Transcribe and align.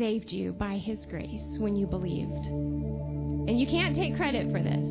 saved 0.00 0.32
you 0.32 0.50
by 0.54 0.78
His 0.78 1.04
grace 1.04 1.58
when 1.58 1.76
you 1.76 1.86
believed. 1.86 2.46
And 2.46 3.60
you 3.60 3.66
can't 3.66 3.94
take 3.94 4.16
credit 4.16 4.50
for 4.50 4.62
this, 4.62 4.88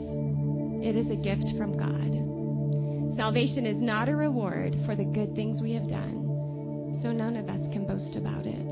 it 0.86 0.96
is 0.96 1.10
a 1.10 1.16
gift 1.16 1.58
from 1.58 1.76
God. 1.76 3.18
Salvation 3.18 3.66
is 3.66 3.82
not 3.82 4.08
a 4.08 4.16
reward 4.16 4.78
for 4.86 4.96
the 4.96 5.06
good 5.06 5.34
things 5.34 5.64
we 5.64 5.74
have 5.74 5.90
done, 5.90 7.00
so 7.02 7.12
none 7.12 7.38
of 7.38 7.50
us 7.50 7.74
can 7.74 7.88
boast 7.88 8.18
about 8.18 8.46
it. 8.46 8.69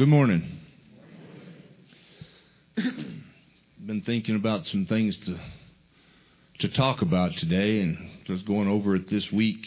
Good 0.00 0.08
morning. 0.08 0.42
Been 2.74 4.00
thinking 4.00 4.34
about 4.34 4.64
some 4.64 4.86
things 4.86 5.18
to 5.26 5.38
to 6.60 6.74
talk 6.74 7.02
about 7.02 7.36
today 7.36 7.82
and 7.82 8.08
just 8.24 8.46
going 8.46 8.66
over 8.66 8.96
it 8.96 9.08
this 9.08 9.30
week. 9.30 9.62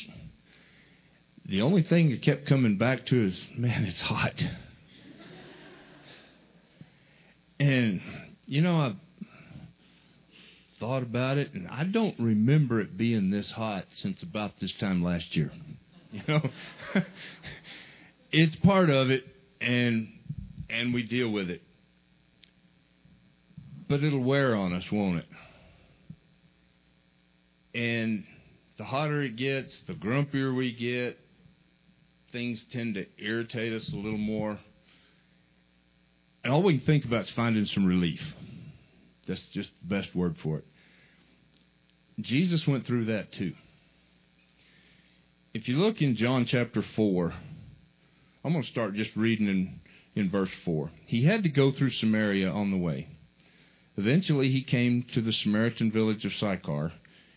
The 1.45 1.61
only 1.61 1.83
thing 1.83 2.09
that 2.09 2.23
kept 2.23 2.47
coming 2.47 2.79
back 2.79 3.05
to 3.07 3.25
is, 3.25 3.39
man, 3.55 3.85
it's 3.85 4.01
hot. 4.01 4.33
And 7.59 8.01
you 8.47 8.63
know, 8.63 8.77
I 8.77 8.95
thought 10.79 11.03
about 11.03 11.37
it 11.37 11.53
and 11.53 11.67
I 11.67 11.83
don't 11.83 12.19
remember 12.19 12.79
it 12.79 12.97
being 12.97 13.29
this 13.29 13.51
hot 13.51 13.85
since 13.91 14.23
about 14.23 14.59
this 14.59 14.73
time 14.79 15.03
last 15.03 15.35
year. 15.35 15.51
You 16.11 16.21
know, 16.27 16.41
it's 18.31 18.55
part 18.57 18.91
of 18.91 19.09
it 19.09 19.25
and 19.63 20.07
and 20.73 20.93
we 20.93 21.03
deal 21.03 21.29
with 21.29 21.49
it. 21.49 21.61
But 23.87 24.03
it'll 24.03 24.23
wear 24.23 24.55
on 24.55 24.73
us, 24.73 24.83
won't 24.91 25.19
it? 25.19 25.25
And 27.75 28.23
the 28.77 28.83
hotter 28.83 29.21
it 29.21 29.35
gets, 29.35 29.81
the 29.87 29.93
grumpier 29.93 30.55
we 30.55 30.73
get. 30.73 31.19
Things 32.31 32.65
tend 32.71 32.95
to 32.95 33.05
irritate 33.19 33.73
us 33.73 33.91
a 33.93 33.95
little 33.95 34.17
more. 34.17 34.57
And 36.43 36.51
all 36.51 36.63
we 36.63 36.77
can 36.77 36.85
think 36.85 37.05
about 37.05 37.23
is 37.23 37.29
finding 37.35 37.65
some 37.65 37.85
relief. 37.85 38.21
That's 39.27 39.45
just 39.53 39.69
the 39.81 39.95
best 39.95 40.15
word 40.15 40.35
for 40.41 40.57
it. 40.57 40.65
Jesus 42.19 42.65
went 42.67 42.85
through 42.85 43.05
that 43.05 43.31
too. 43.33 43.53
If 45.53 45.67
you 45.67 45.77
look 45.77 46.01
in 46.01 46.15
John 46.15 46.45
chapter 46.47 46.83
4, 46.95 47.33
I'm 48.43 48.51
going 48.51 48.63
to 48.63 48.69
start 48.69 48.95
just 48.95 49.15
reading 49.15 49.47
in, 49.47 49.79
in 50.15 50.29
verse 50.29 50.51
4. 50.65 50.91
He 51.05 51.25
had 51.25 51.43
to 51.43 51.49
go 51.49 51.71
through 51.71 51.91
Samaria 51.91 52.49
on 52.49 52.71
the 52.71 52.77
way. 52.77 53.07
Eventually, 53.97 54.49
he 54.49 54.63
came 54.63 55.03
to 55.13 55.21
the 55.21 55.33
Samaritan 55.33 55.91
village 55.91 56.25
of 56.25 56.33
Sychar, 56.33 56.91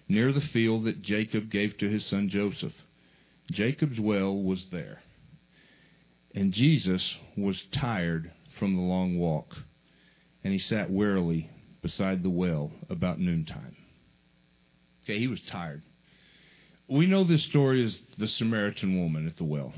near 0.08 0.32
the 0.32 0.40
field 0.40 0.84
that 0.84 1.02
Jacob 1.02 1.50
gave 1.50 1.76
to 1.78 1.88
his 1.88 2.06
son 2.06 2.28
Joseph. 2.28 2.72
Jacob's 3.50 4.00
well 4.00 4.42
was 4.42 4.68
there. 4.70 5.00
And 6.34 6.52
Jesus 6.52 7.16
was 7.36 7.62
tired 7.72 8.30
from 8.58 8.76
the 8.76 8.82
long 8.82 9.18
walk, 9.18 9.56
and 10.44 10.52
he 10.52 10.58
sat 10.58 10.90
wearily 10.90 11.50
beside 11.82 12.22
the 12.22 12.30
well 12.30 12.70
about 12.88 13.18
noontime. 13.18 13.76
Okay, 15.04 15.18
he 15.18 15.28
was 15.28 15.40
tired 15.42 15.82
we 16.88 17.06
know 17.06 17.24
this 17.24 17.42
story 17.44 17.84
as 17.84 18.00
the 18.18 18.28
Samaritan 18.28 19.00
woman 19.00 19.26
at 19.26 19.36
the 19.36 19.44
well. 19.44 19.72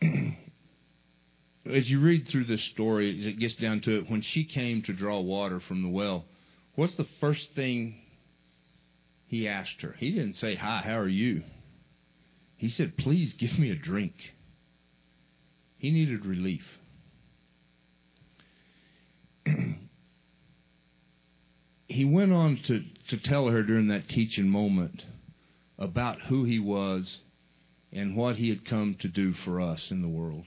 As 1.64 1.88
you 1.88 2.00
read 2.00 2.26
through 2.26 2.44
this 2.44 2.62
story, 2.64 3.24
it 3.24 3.38
gets 3.38 3.54
down 3.54 3.80
to 3.82 3.98
it. 3.98 4.10
When 4.10 4.22
she 4.22 4.44
came 4.44 4.82
to 4.82 4.92
draw 4.92 5.20
water 5.20 5.60
from 5.60 5.82
the 5.82 5.88
well, 5.88 6.24
what's 6.74 6.96
the 6.96 7.06
first 7.20 7.52
thing 7.54 7.94
he 9.26 9.46
asked 9.46 9.80
her? 9.82 9.94
He 9.98 10.10
didn't 10.10 10.34
say, 10.34 10.56
Hi, 10.56 10.82
how 10.84 10.98
are 10.98 11.08
you? 11.08 11.44
He 12.56 12.68
said, 12.68 12.96
Please 12.96 13.34
give 13.34 13.58
me 13.58 13.70
a 13.70 13.76
drink. 13.76 14.14
He 15.78 15.90
needed 15.92 16.26
relief. 16.26 16.66
he 21.88 22.04
went 22.04 22.32
on 22.32 22.56
to, 22.64 22.84
to 23.08 23.16
tell 23.18 23.48
her 23.48 23.62
during 23.62 23.88
that 23.88 24.08
teaching 24.08 24.48
moment 24.48 25.04
about 25.78 26.20
who 26.22 26.44
he 26.44 26.58
was 26.58 27.20
and 27.92 28.16
what 28.16 28.36
he 28.36 28.48
had 28.48 28.64
come 28.64 28.94
to 29.00 29.08
do 29.08 29.32
for 29.32 29.60
us 29.60 29.90
in 29.90 30.02
the 30.02 30.08
world. 30.08 30.46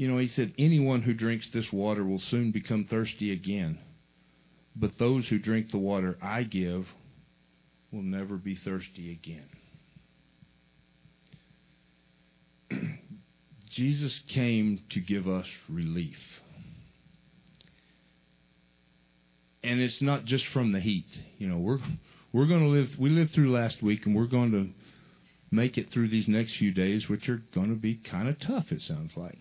You 0.00 0.08
know, 0.08 0.16
he 0.16 0.28
said, 0.28 0.54
Anyone 0.56 1.02
who 1.02 1.12
drinks 1.12 1.50
this 1.50 1.70
water 1.70 2.02
will 2.02 2.20
soon 2.20 2.52
become 2.52 2.86
thirsty 2.88 3.32
again. 3.32 3.78
But 4.74 4.96
those 4.98 5.28
who 5.28 5.38
drink 5.38 5.70
the 5.70 5.76
water 5.76 6.16
I 6.22 6.44
give 6.44 6.86
will 7.92 8.00
never 8.00 8.38
be 8.38 8.54
thirsty 8.54 9.12
again. 9.12 9.44
Jesus 13.68 14.22
came 14.26 14.80
to 14.88 15.00
give 15.00 15.28
us 15.28 15.46
relief. 15.68 16.16
And 19.62 19.82
it's 19.82 20.00
not 20.00 20.24
just 20.24 20.46
from 20.46 20.72
the 20.72 20.80
heat. 20.80 21.18
You 21.36 21.46
know, 21.46 21.58
we're 21.58 21.80
we're 22.32 22.46
going 22.46 22.62
to 22.62 22.68
live, 22.68 22.98
we 22.98 23.10
lived 23.10 23.32
through 23.32 23.52
last 23.52 23.82
week, 23.82 24.06
and 24.06 24.16
we're 24.16 24.24
going 24.24 24.52
to 24.52 24.70
make 25.54 25.76
it 25.76 25.90
through 25.90 26.08
these 26.08 26.26
next 26.26 26.56
few 26.56 26.72
days, 26.72 27.06
which 27.06 27.28
are 27.28 27.42
going 27.54 27.68
to 27.68 27.78
be 27.78 27.96
kind 27.96 28.30
of 28.30 28.40
tough, 28.40 28.72
it 28.72 28.80
sounds 28.80 29.14
like. 29.14 29.36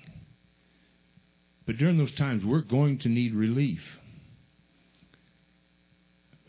But 1.69 1.77
during 1.77 1.97
those 1.97 2.15
times, 2.15 2.43
we're 2.43 2.61
going 2.61 2.97
to 3.01 3.09
need 3.09 3.35
relief 3.35 3.81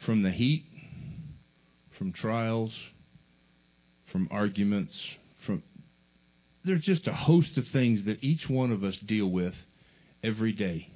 from 0.07 0.23
the 0.23 0.31
heat, 0.31 0.65
from 1.99 2.15
trials, 2.15 2.75
from 4.11 4.29
arguments, 4.31 4.99
from 5.45 5.63
there's 6.65 6.85
just 6.85 7.07
a 7.07 7.13
host 7.13 7.59
of 7.59 7.67
things 7.71 8.07
that 8.07 8.25
each 8.25 8.49
one 8.49 8.73
of 8.73 8.83
us 8.83 8.97
deal 8.97 9.31
with 9.31 9.53
every 10.25 10.55
day. 10.55 10.89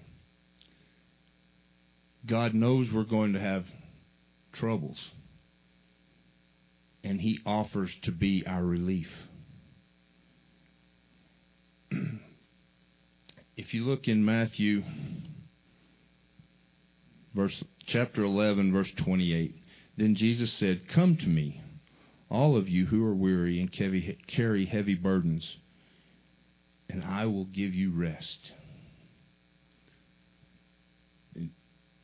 God 2.24 2.54
knows 2.54 2.90
we're 2.90 3.04
going 3.04 3.34
to 3.34 3.40
have 3.40 3.66
troubles 4.54 5.10
and 7.02 7.20
he 7.20 7.40
offers 7.44 7.94
to 8.04 8.10
be 8.10 8.42
our 8.46 8.64
relief. 8.64 9.08
If 13.56 13.74
you 13.74 13.84
look 13.84 14.08
in 14.08 14.24
Matthew 14.24 14.82
verse 17.34 17.64
chapter 17.86 18.22
11 18.22 18.72
verse 18.72 18.92
28, 18.92 19.54
then 19.96 20.14
Jesus 20.14 20.52
said, 20.52 20.88
"Come 20.88 21.16
to 21.16 21.28
me, 21.28 21.60
all 22.30 22.56
of 22.56 22.68
you 22.68 22.86
who 22.86 23.04
are 23.04 23.14
weary 23.14 23.60
and 23.60 23.70
carry 23.70 24.64
heavy 24.64 24.94
burdens, 24.94 25.56
and 26.88 27.02
I 27.04 27.26
will 27.26 27.46
give 27.46 27.74
you 27.74 27.90
rest." 27.90 28.52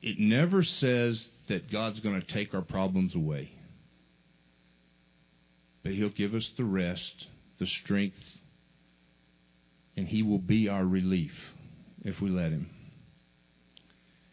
It 0.03 0.19
never 0.19 0.63
says 0.63 1.31
that 1.49 1.71
God's 1.71 2.01
going 2.01 2.19
to 2.19 2.27
take 2.27 2.55
our 2.55 2.63
problems 2.63 3.15
away 3.15 3.51
but 5.83 5.93
He'll 5.93 6.11
give 6.11 6.35
us 6.35 6.49
the 6.57 6.65
rest, 6.65 7.27
the 7.59 7.67
strength, 7.67 8.39
and 9.97 10.07
He 10.07 10.23
will 10.23 10.39
be 10.39 10.69
our 10.69 10.85
relief 10.85 11.33
if 12.03 12.21
we 12.21 12.31
let 12.31 12.53
Him. 12.53 12.71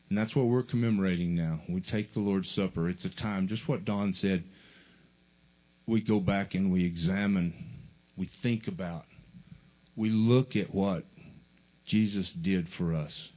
And 0.10 0.18
that's 0.18 0.36
what 0.36 0.48
we're 0.48 0.64
commemorating 0.64 1.36
now. 1.36 1.62
We 1.68 1.82
take 1.82 2.14
the 2.14 2.22
Lord's 2.22 2.50
Supper. 2.52 2.90
It's 2.90 3.04
a 3.04 3.10
time, 3.10 3.48
just 3.48 3.68
what 3.68 3.84
Don 3.84 4.14
said, 4.14 4.44
we 5.86 6.02
go 6.02 6.20
back 6.20 6.54
and 6.54 6.72
we 6.72 6.86
examine, 6.86 7.54
we 8.18 8.30
think 8.42 8.68
about, 8.68 9.06
we 9.96 10.10
look 10.10 10.56
at 10.56 10.74
what 10.74 11.04
Jesus 11.86 12.32
did 12.42 12.68
for 12.78 12.94
us 12.94 13.30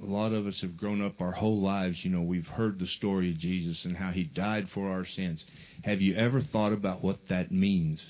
a 0.00 0.06
lot 0.06 0.32
of 0.32 0.46
us 0.46 0.60
have 0.60 0.76
grown 0.76 1.04
up 1.04 1.20
our 1.20 1.32
whole 1.32 1.60
lives, 1.60 2.04
you 2.04 2.10
know, 2.10 2.22
we've 2.22 2.46
heard 2.46 2.78
the 2.78 2.86
story 2.86 3.32
of 3.32 3.38
Jesus 3.38 3.84
and 3.84 3.96
how 3.96 4.10
he 4.10 4.24
died 4.24 4.68
for 4.72 4.90
our 4.90 5.04
sins. 5.04 5.44
Have 5.82 6.00
you 6.00 6.14
ever 6.14 6.40
thought 6.40 6.72
about 6.72 7.02
what 7.02 7.18
that 7.28 7.50
means? 7.50 8.00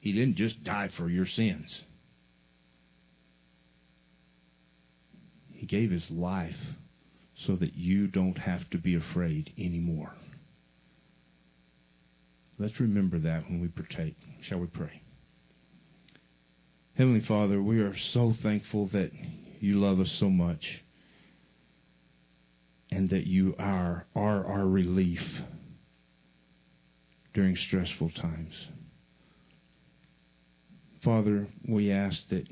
He 0.00 0.12
didn't 0.12 0.36
just 0.36 0.62
die 0.64 0.90
for 0.96 1.08
your 1.08 1.26
sins. 1.26 1.82
He 5.52 5.66
gave 5.66 5.90
his 5.90 6.08
life 6.10 6.56
so 7.34 7.56
that 7.56 7.74
you 7.74 8.06
don't 8.06 8.38
have 8.38 8.68
to 8.70 8.78
be 8.78 8.94
afraid 8.94 9.52
anymore. 9.58 10.12
Let's 12.58 12.80
remember 12.80 13.18
that 13.20 13.48
when 13.48 13.60
we 13.60 13.68
partake. 13.68 14.16
Shall 14.42 14.58
we 14.58 14.66
pray? 14.66 15.02
Heavenly 16.94 17.20
Father, 17.20 17.62
we 17.62 17.80
are 17.80 17.96
so 17.96 18.34
thankful 18.42 18.88
that 18.88 19.12
you 19.60 19.78
love 19.78 20.00
us 20.00 20.10
so 20.12 20.28
much 20.28 20.82
and 22.90 23.10
that 23.10 23.26
you 23.26 23.54
are, 23.58 24.06
are 24.16 24.44
our 24.46 24.66
relief 24.66 25.22
during 27.34 27.54
stressful 27.54 28.10
times. 28.10 28.54
Father, 31.08 31.46
we 31.66 31.90
ask 31.90 32.28
that 32.28 32.46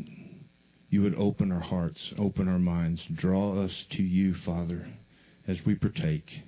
you 0.89 1.03
would 1.03 1.15
open 1.17 1.53
our 1.53 1.61
hearts, 1.61 2.15
open 2.17 2.49
our 2.49 2.59
minds, 2.59 3.03
draw 3.15 3.63
us 3.63 3.85
to 3.91 4.03
you, 4.03 4.35
Father, 4.47 4.89
as 5.47 5.59
we 5.67 5.75
partake, 5.75 6.43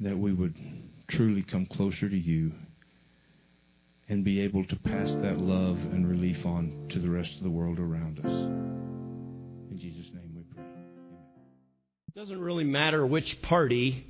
that 0.00 0.18
we 0.18 0.32
would 0.32 0.56
truly 1.06 1.44
come 1.44 1.66
closer 1.66 2.08
to 2.08 2.18
you 2.18 2.50
and 4.08 4.24
be 4.24 4.40
able 4.40 4.64
to 4.64 4.74
pass 4.74 5.08
that 5.22 5.38
love 5.38 5.76
and 5.76 6.10
relief 6.10 6.44
on 6.44 6.88
to 6.90 6.98
the 6.98 7.08
rest 7.08 7.36
of 7.36 7.44
the 7.44 7.50
world 7.50 7.78
around 7.78 8.18
us. 8.18 8.32
In 9.70 9.78
Jesus' 9.80 10.10
name 10.12 10.32
we 10.34 10.42
pray. 10.52 10.64
Amen. 10.64 11.18
It 12.08 12.18
doesn't 12.18 12.40
really 12.40 12.64
matter 12.64 13.06
which 13.06 13.40
party, 13.42 14.04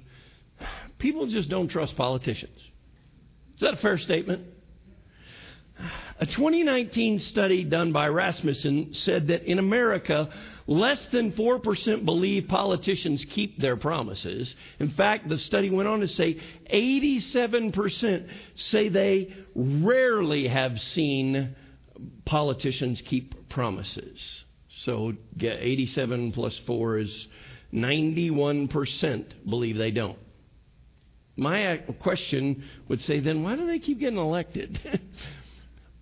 people 0.99 1.27
just 1.27 1.51
don't 1.51 1.69
trust 1.69 1.97
politicians. 1.97 2.57
Is 3.53 3.61
that 3.61 3.75
a 3.75 3.77
fair 3.77 3.99
statement? 3.99 4.55
A 6.21 6.27
2019 6.27 7.21
study 7.21 7.65
done 7.65 7.93
by 7.93 8.09
Rasmussen 8.09 8.95
said 8.95 9.29
that 9.29 9.45
in 9.45 9.59
America, 9.59 10.29
less 10.67 11.05
than 11.07 11.33
4% 11.33 12.05
believe 12.05 12.49
politicians 12.49 13.25
keep 13.25 13.59
their 13.59 13.77
promises. 13.77 14.55
In 14.81 14.91
fact, 14.91 15.29
the 15.29 15.39
study 15.39 15.71
went 15.71 15.89
on 15.89 16.01
to 16.01 16.09
say 16.09 16.41
87% 16.73 18.29
say 18.57 18.89
they 18.89 19.33
rarely 19.55 20.49
have 20.49 20.81
seen 20.81 21.55
politicians 22.25 23.01
keep 23.01 23.49
promises. 23.49 24.45
So 24.81 25.13
87 25.41 26.33
plus 26.33 26.59
4 26.67 26.99
is 26.99 27.29
91% 27.73 29.25
believe 29.49 29.77
they 29.77 29.91
don't. 29.91 30.19
My 31.37 31.77
question 32.01 32.65
would 32.89 33.01
say 33.03 33.21
then 33.21 33.45
why 33.45 33.55
do 33.55 33.67
they 33.67 33.79
keep 33.79 34.01
getting 34.01 34.19
elected? 34.19 34.81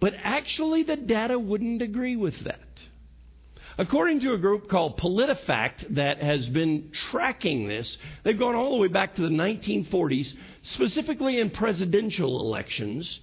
but 0.07 0.15
actually 0.23 0.85
the 0.85 0.95
data 0.95 1.37
wouldn't 1.37 1.83
agree 1.83 2.15
with 2.15 2.39
that. 2.45 2.61
According 3.77 4.21
to 4.21 4.35
a 4.35 4.39
group 4.39 4.69
called 4.69 4.99
PolitiFact 4.99 5.97
that 5.97 6.19
has 6.23 6.49
been 6.49 6.91
tracking 6.93 7.67
this, 7.67 7.99
they've 8.23 8.39
gone 8.39 8.55
all 8.55 8.71
the 8.71 8.77
way 8.77 8.87
back 8.87 9.17
to 9.17 9.23
the 9.23 9.31
1940s, 9.31 10.33
specifically 10.63 11.41
in 11.41 11.51
presidential 11.51 12.39
elections. 12.39 13.19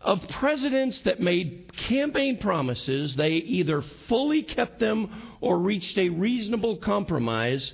Of 0.00 0.28
presidents 0.28 1.00
that 1.02 1.20
made 1.20 1.72
campaign 1.76 2.38
promises, 2.38 3.14
they 3.14 3.34
either 3.34 3.82
fully 4.08 4.42
kept 4.42 4.80
them 4.80 5.36
or 5.40 5.56
reached 5.56 5.96
a 5.98 6.08
reasonable 6.08 6.78
compromise 6.78 7.72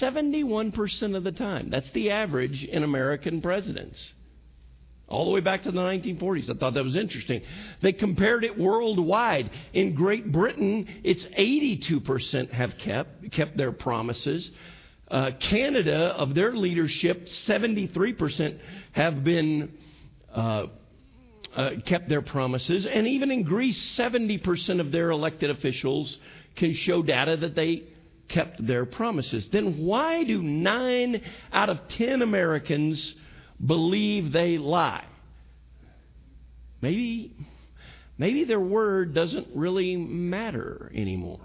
71% 0.00 1.16
of 1.16 1.22
the 1.22 1.30
time. 1.30 1.70
That's 1.70 1.92
the 1.92 2.10
average 2.10 2.64
in 2.64 2.82
American 2.82 3.40
presidents. 3.40 3.96
All 5.08 5.24
the 5.24 5.30
way 5.30 5.40
back 5.40 5.62
to 5.62 5.70
the 5.70 5.80
1940s. 5.80 6.50
I 6.50 6.58
thought 6.58 6.74
that 6.74 6.82
was 6.82 6.96
interesting. 6.96 7.42
They 7.80 7.92
compared 7.92 8.42
it 8.42 8.58
worldwide. 8.58 9.50
In 9.72 9.94
Great 9.94 10.32
Britain, 10.32 11.00
it's 11.04 11.24
82% 11.24 12.50
have 12.50 12.76
kept, 12.78 13.30
kept 13.30 13.56
their 13.56 13.70
promises. 13.70 14.50
Uh, 15.08 15.30
Canada, 15.38 16.14
of 16.16 16.34
their 16.34 16.52
leadership, 16.54 17.26
73% 17.26 18.58
have 18.92 19.22
been 19.22 19.78
uh, 20.34 20.66
uh, 21.54 21.70
kept 21.86 22.08
their 22.08 22.22
promises. 22.22 22.84
And 22.84 23.06
even 23.06 23.30
in 23.30 23.44
Greece, 23.44 23.96
70% 23.96 24.80
of 24.80 24.90
their 24.90 25.10
elected 25.10 25.50
officials 25.50 26.18
can 26.56 26.74
show 26.74 27.02
data 27.02 27.36
that 27.36 27.54
they 27.54 27.84
kept 28.26 28.66
their 28.66 28.84
promises. 28.84 29.48
Then 29.52 29.84
why 29.84 30.24
do 30.24 30.42
nine 30.42 31.22
out 31.52 31.70
of 31.70 31.86
ten 31.86 32.22
Americans 32.22 33.14
believe 33.64 34.32
they 34.32 34.58
lie? 34.58 35.04
Maybe, 36.80 37.34
maybe 38.18 38.44
their 38.44 38.60
word 38.60 39.14
doesn't 39.14 39.48
really 39.54 39.96
matter 39.96 40.90
anymore. 40.94 41.40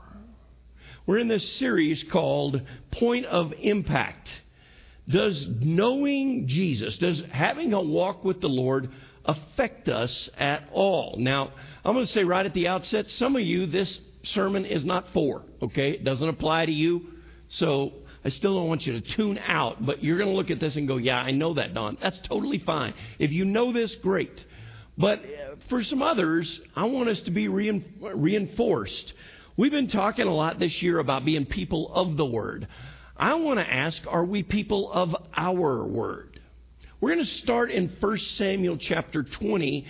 We're 1.06 1.19
in 1.19 1.28
this 1.28 1.58
series 1.58 2.04
called 2.04 2.62
Point 2.91 3.26
of 3.26 3.54
Impact. 3.60 4.30
Does 5.08 5.47
knowing 5.60 6.47
Jesus, 6.47 6.97
does 6.97 7.24
having 7.32 7.74
a 7.74 7.82
walk 7.82 8.24
with 8.24 8.39
the 8.39 8.50
Lord 8.50 8.91
affect 9.26 9.89
us 9.89 10.30
at 10.38 10.69
all? 10.71 11.15
Now, 11.17 11.52
I'm 11.84 11.93
going 11.93 12.06
to 12.06 12.12
say 12.12 12.24
right 12.24 12.45
at 12.45 12.54
the 12.54 12.67
outset, 12.67 13.10
some 13.10 13.36
of 13.36 13.41
you, 13.41 13.65
this 13.65 14.00
sermon 14.24 14.65
is 14.65 14.86
not 14.86 15.08
for, 15.10 15.43
okay? 15.62 15.91
It 15.91 16.04
doesn't 16.04 16.30
apply 16.30 16.67
to 16.67 16.71
you. 16.71 17.08
So 17.50 17.93
I 18.23 18.29
still 18.29 18.55
don't 18.55 18.67
want 18.67 18.86
you 18.86 18.93
to 18.93 19.01
tune 19.01 19.39
out, 19.39 19.84
but 19.84 20.03
you're 20.03 20.17
going 20.17 20.29
to 20.29 20.36
look 20.36 20.51
at 20.51 20.60
this 20.60 20.75
and 20.75 20.88
go, 20.88 20.97
yeah, 20.97 21.17
I 21.17 21.31
know 21.31 21.55
that, 21.55 21.73
Don. 21.73 21.97
That's 22.01 22.19
totally 22.19 22.60
fine. 22.60 22.93
If 23.17 23.31
you 23.31 23.45
know 23.45 23.73
this, 23.73 23.95
great. 23.95 24.45
But 24.97 25.19
uh, 25.19 25.55
for 25.69 25.84
some 25.84 26.03
others, 26.03 26.62
I 26.75 26.86
want 26.86 27.10
us 27.10 27.21
to 27.21 27.31
be 27.31 27.47
reinforced. 27.47 29.13
We've 29.57 29.71
been 29.71 29.88
talking 29.88 30.27
a 30.27 30.34
lot 30.34 30.60
this 30.60 30.81
year 30.81 30.99
about 30.99 31.25
being 31.25 31.45
people 31.45 31.91
of 31.93 32.15
the 32.15 32.25
Word. 32.25 32.67
I 33.17 33.34
want 33.36 33.60
to 33.60 33.73
ask, 33.73 34.03
are 34.07 34.25
we 34.25 34.43
people 34.43 34.91
of 34.91 35.15
our 35.36 35.84
Word? 35.84 36.39
We're 36.99 37.13
going 37.13 37.25
to 37.25 37.31
start 37.31 37.71
in 37.71 37.89
1 37.99 38.17
Samuel 38.17 38.77
chapter 38.77 39.23
20, 39.23 39.88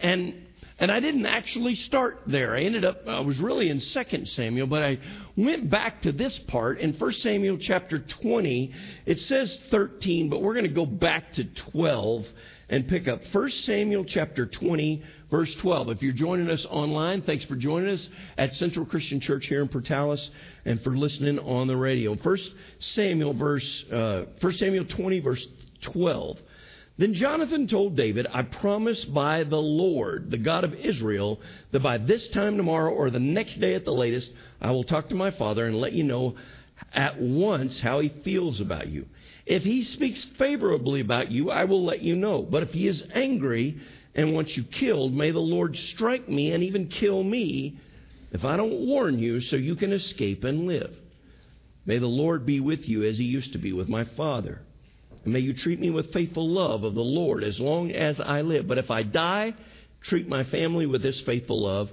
and 0.00 0.43
and 0.78 0.90
I 0.90 0.98
didn't 0.98 1.26
actually 1.26 1.76
start 1.76 2.22
there. 2.26 2.56
I 2.56 2.62
ended 2.62 2.84
up, 2.84 3.06
I 3.06 3.20
was 3.20 3.38
really 3.38 3.70
in 3.70 3.80
2 3.80 4.26
Samuel, 4.26 4.66
but 4.66 4.82
I 4.82 4.98
went 5.36 5.70
back 5.70 6.02
to 6.02 6.12
this 6.12 6.36
part 6.48 6.80
in 6.80 6.94
1 6.94 7.12
Samuel 7.12 7.58
chapter 7.58 8.00
20. 8.00 8.72
It 9.06 9.20
says 9.20 9.56
13, 9.70 10.28
but 10.28 10.42
we're 10.42 10.54
going 10.54 10.66
to 10.66 10.72
go 10.72 10.86
back 10.86 11.32
to 11.34 11.44
12 11.44 12.26
and 12.68 12.88
pick 12.88 13.06
up 13.06 13.20
1 13.30 13.50
Samuel 13.50 14.04
chapter 14.04 14.46
20, 14.46 15.02
verse 15.30 15.54
12. 15.56 15.90
If 15.90 16.02
you're 16.02 16.12
joining 16.12 16.50
us 16.50 16.66
online, 16.68 17.22
thanks 17.22 17.44
for 17.44 17.54
joining 17.54 17.90
us 17.90 18.08
at 18.36 18.52
Central 18.54 18.84
Christian 18.84 19.20
Church 19.20 19.46
here 19.46 19.62
in 19.62 19.68
Portales 19.68 20.28
and 20.64 20.82
for 20.82 20.96
listening 20.96 21.38
on 21.38 21.68
the 21.68 21.76
radio. 21.76 22.16
1 22.16 22.38
Samuel 22.80 23.34
verse, 23.34 23.84
uh, 23.92 24.24
1 24.40 24.52
Samuel 24.54 24.86
20, 24.86 25.20
verse 25.20 25.46
12. 25.82 26.38
Then 26.96 27.14
Jonathan 27.14 27.66
told 27.66 27.96
David, 27.96 28.26
I 28.32 28.42
promise 28.42 29.04
by 29.04 29.42
the 29.42 29.60
Lord, 29.60 30.30
the 30.30 30.38
God 30.38 30.62
of 30.62 30.74
Israel, 30.74 31.40
that 31.72 31.82
by 31.82 31.98
this 31.98 32.28
time 32.28 32.56
tomorrow 32.56 32.92
or 32.92 33.10
the 33.10 33.18
next 33.18 33.58
day 33.60 33.74
at 33.74 33.84
the 33.84 33.92
latest, 33.92 34.30
I 34.60 34.70
will 34.70 34.84
talk 34.84 35.08
to 35.08 35.16
my 35.16 35.32
father 35.32 35.66
and 35.66 35.80
let 35.80 35.92
you 35.92 36.04
know 36.04 36.36
at 36.92 37.20
once 37.20 37.80
how 37.80 37.98
he 37.98 38.10
feels 38.22 38.60
about 38.60 38.88
you. 38.88 39.06
If 39.44 39.64
he 39.64 39.82
speaks 39.84 40.24
favorably 40.38 41.00
about 41.00 41.32
you, 41.32 41.50
I 41.50 41.64
will 41.64 41.84
let 41.84 42.00
you 42.00 42.14
know. 42.14 42.42
But 42.42 42.62
if 42.62 42.72
he 42.72 42.86
is 42.86 43.02
angry 43.12 43.78
and 44.14 44.32
wants 44.32 44.56
you 44.56 44.62
killed, 44.62 45.12
may 45.12 45.32
the 45.32 45.40
Lord 45.40 45.76
strike 45.76 46.28
me 46.28 46.52
and 46.52 46.62
even 46.62 46.86
kill 46.86 47.24
me 47.24 47.78
if 48.30 48.44
I 48.44 48.56
don't 48.56 48.86
warn 48.86 49.18
you 49.18 49.40
so 49.40 49.56
you 49.56 49.74
can 49.74 49.92
escape 49.92 50.44
and 50.44 50.66
live. 50.66 50.96
May 51.86 51.98
the 51.98 52.06
Lord 52.06 52.46
be 52.46 52.60
with 52.60 52.88
you 52.88 53.02
as 53.02 53.18
he 53.18 53.24
used 53.24 53.52
to 53.52 53.58
be 53.58 53.72
with 53.72 53.88
my 53.88 54.04
father. 54.04 54.62
And 55.24 55.32
may 55.32 55.40
you 55.40 55.54
treat 55.54 55.80
me 55.80 55.90
with 55.90 56.12
faithful 56.12 56.48
love 56.48 56.84
of 56.84 56.94
the 56.94 57.00
Lord 57.00 57.42
as 57.42 57.58
long 57.58 57.90
as 57.92 58.20
I 58.20 58.42
live. 58.42 58.68
But 58.68 58.78
if 58.78 58.90
I 58.90 59.02
die, 59.02 59.54
treat 60.02 60.28
my 60.28 60.44
family 60.44 60.86
with 60.86 61.02
this 61.02 61.20
faithful 61.22 61.62
love, 61.62 61.90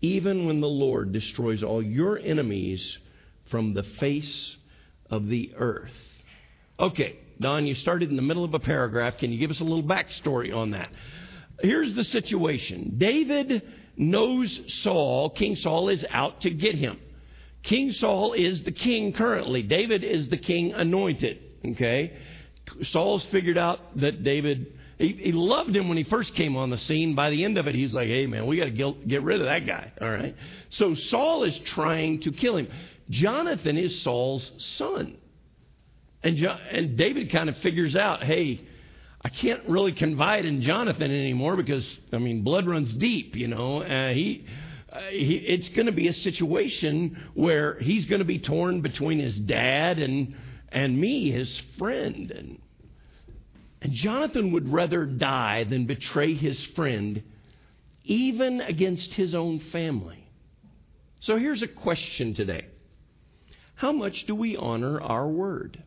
even 0.00 0.46
when 0.46 0.60
the 0.60 0.68
Lord 0.68 1.12
destroys 1.12 1.62
all 1.62 1.82
your 1.82 2.18
enemies 2.18 2.98
from 3.50 3.72
the 3.72 3.84
face 3.84 4.56
of 5.10 5.28
the 5.28 5.52
earth. 5.56 5.92
Okay, 6.78 7.16
Don, 7.40 7.66
you 7.66 7.74
started 7.74 8.10
in 8.10 8.16
the 8.16 8.22
middle 8.22 8.44
of 8.44 8.54
a 8.54 8.58
paragraph. 8.58 9.18
Can 9.18 9.32
you 9.32 9.38
give 9.38 9.50
us 9.50 9.60
a 9.60 9.64
little 9.64 9.82
backstory 9.82 10.54
on 10.54 10.72
that? 10.72 10.90
Here's 11.60 11.94
the 11.94 12.04
situation 12.04 12.96
David 12.98 13.62
knows 13.96 14.60
Saul, 14.82 15.30
King 15.30 15.56
Saul, 15.56 15.88
is 15.88 16.04
out 16.10 16.42
to 16.42 16.50
get 16.50 16.74
him. 16.74 16.98
King 17.62 17.92
Saul 17.92 18.32
is 18.32 18.62
the 18.62 18.72
king 18.72 19.12
currently. 19.12 19.62
David 19.62 20.04
is 20.04 20.28
the 20.28 20.36
king 20.36 20.72
anointed. 20.72 21.38
Okay? 21.64 22.12
Saul's 22.82 23.24
figured 23.26 23.58
out 23.58 23.80
that 23.96 24.22
David, 24.22 24.74
he, 24.98 25.08
he, 25.08 25.32
loved 25.32 25.74
him 25.74 25.88
when 25.88 25.96
he 25.96 26.04
first 26.04 26.34
came 26.34 26.56
on 26.56 26.70
the 26.70 26.78
scene. 26.78 27.14
By 27.14 27.30
the 27.30 27.44
end 27.44 27.58
of 27.58 27.66
it, 27.66 27.74
he's 27.74 27.94
like, 27.94 28.08
hey, 28.08 28.26
man, 28.26 28.46
we 28.46 28.56
got 28.56 28.64
to 28.64 28.96
get, 29.06 29.22
rid 29.22 29.40
of 29.40 29.46
that 29.46 29.66
guy. 29.66 29.92
All 30.00 30.10
right. 30.10 30.34
So 30.70 30.94
Saul 30.94 31.44
is 31.44 31.58
trying 31.60 32.20
to 32.22 32.32
kill 32.32 32.56
him. 32.56 32.68
Jonathan 33.10 33.76
is 33.76 34.02
Saul's 34.02 34.50
son. 34.58 35.16
And, 36.22 36.36
jo- 36.36 36.58
and 36.70 36.96
David 36.96 37.30
kind 37.30 37.48
of 37.48 37.56
figures 37.58 37.94
out, 37.94 38.22
hey, 38.22 38.66
I 39.22 39.28
can't 39.28 39.68
really 39.68 39.92
confide 39.92 40.44
in 40.44 40.62
Jonathan 40.62 41.10
anymore 41.10 41.56
because, 41.56 41.98
I 42.12 42.18
mean, 42.18 42.42
blood 42.42 42.66
runs 42.66 42.92
deep, 42.94 43.36
you 43.36 43.48
know. 43.48 43.82
Uh, 43.82 44.12
he. 44.12 44.46
He, 45.10 45.36
it's 45.36 45.68
going 45.70 45.86
to 45.86 45.92
be 45.92 46.08
a 46.08 46.14
situation 46.14 47.22
where 47.34 47.78
he's 47.80 48.06
going 48.06 48.20
to 48.20 48.24
be 48.24 48.38
torn 48.38 48.80
between 48.80 49.18
his 49.18 49.38
dad 49.38 49.98
and 49.98 50.34
and 50.76 51.00
me, 51.00 51.30
his 51.30 51.58
friend. 51.78 52.30
And, 52.30 52.58
and 53.80 53.92
Jonathan 53.94 54.52
would 54.52 54.70
rather 54.70 55.06
die 55.06 55.64
than 55.64 55.86
betray 55.86 56.34
his 56.34 56.62
friend, 56.76 57.22
even 58.04 58.60
against 58.60 59.14
his 59.14 59.34
own 59.34 59.58
family. 59.58 60.22
So 61.20 61.38
here's 61.38 61.62
a 61.62 61.68
question 61.68 62.34
today 62.34 62.66
How 63.74 63.90
much 63.90 64.26
do 64.26 64.34
we 64.34 64.54
honor 64.54 65.00
our 65.00 65.26
word? 65.26 65.82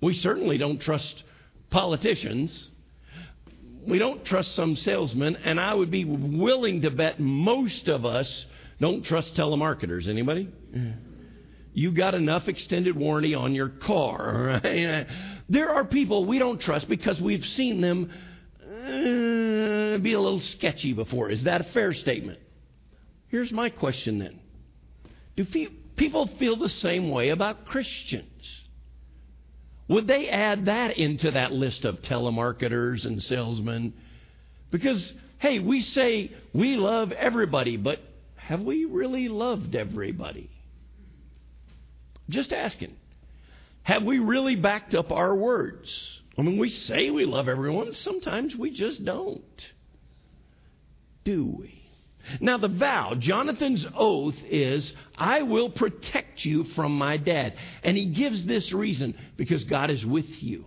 We 0.00 0.14
certainly 0.14 0.56
don't 0.56 0.80
trust 0.80 1.22
politicians. 1.68 2.70
We 3.86 3.98
don't 3.98 4.24
trust 4.24 4.54
some 4.54 4.76
salesmen, 4.76 5.36
and 5.44 5.60
I 5.60 5.74
would 5.74 5.90
be 5.90 6.06
willing 6.06 6.82
to 6.82 6.90
bet 6.90 7.20
most 7.20 7.88
of 7.88 8.06
us 8.06 8.46
don't 8.80 9.04
trust 9.04 9.34
telemarketers. 9.34 10.08
Anybody? 10.08 10.48
You 11.72 11.92
got 11.92 12.14
enough 12.14 12.48
extended 12.48 12.96
warranty 12.96 13.34
on 13.34 13.54
your 13.54 13.68
car. 13.68 14.60
Right? 14.64 15.06
There 15.48 15.70
are 15.70 15.84
people 15.84 16.24
we 16.24 16.38
don't 16.38 16.60
trust 16.60 16.88
because 16.88 17.20
we've 17.20 17.44
seen 17.44 17.80
them 17.80 18.10
uh, 18.60 19.98
be 19.98 20.12
a 20.12 20.20
little 20.20 20.40
sketchy 20.40 20.92
before. 20.92 21.28
Is 21.30 21.44
that 21.44 21.60
a 21.60 21.64
fair 21.64 21.92
statement? 21.92 22.38
Here's 23.28 23.52
my 23.52 23.68
question 23.68 24.18
then 24.18 24.40
Do 25.36 25.44
people 25.96 26.26
feel 26.38 26.56
the 26.56 26.68
same 26.68 27.10
way 27.10 27.30
about 27.30 27.66
Christians? 27.66 28.28
Would 29.88 30.06
they 30.06 30.28
add 30.28 30.66
that 30.66 30.96
into 30.96 31.32
that 31.32 31.52
list 31.52 31.84
of 31.84 32.02
telemarketers 32.02 33.04
and 33.04 33.22
salesmen? 33.22 33.92
Because 34.70 35.12
Hey, 35.42 35.58
we 35.58 35.80
say 35.80 36.30
we 36.54 36.76
love 36.76 37.10
everybody, 37.10 37.76
but 37.76 37.98
have 38.36 38.60
we 38.60 38.84
really 38.84 39.26
loved 39.26 39.74
everybody? 39.74 40.48
Just 42.32 42.52
asking. 42.52 42.96
Have 43.82 44.04
we 44.04 44.18
really 44.18 44.56
backed 44.56 44.94
up 44.94 45.12
our 45.12 45.34
words? 45.34 46.20
I 46.38 46.42
mean, 46.42 46.58
we 46.58 46.70
say 46.70 47.10
we 47.10 47.24
love 47.24 47.48
everyone, 47.48 47.92
sometimes 47.92 48.56
we 48.56 48.70
just 48.70 49.04
don't. 49.04 49.66
Do 51.24 51.56
we? 51.60 51.78
Now, 52.40 52.56
the 52.56 52.68
vow, 52.68 53.14
Jonathan's 53.18 53.84
oath 53.94 54.36
is, 54.44 54.92
I 55.16 55.42
will 55.42 55.70
protect 55.70 56.44
you 56.44 56.64
from 56.64 56.96
my 56.96 57.16
dad. 57.16 57.54
And 57.82 57.96
he 57.96 58.06
gives 58.06 58.44
this 58.44 58.72
reason 58.72 59.16
because 59.36 59.64
God 59.64 59.90
is 59.90 60.06
with 60.06 60.42
you. 60.42 60.64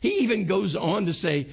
He 0.00 0.20
even 0.20 0.46
goes 0.46 0.76
on 0.76 1.06
to 1.06 1.12
say, 1.12 1.48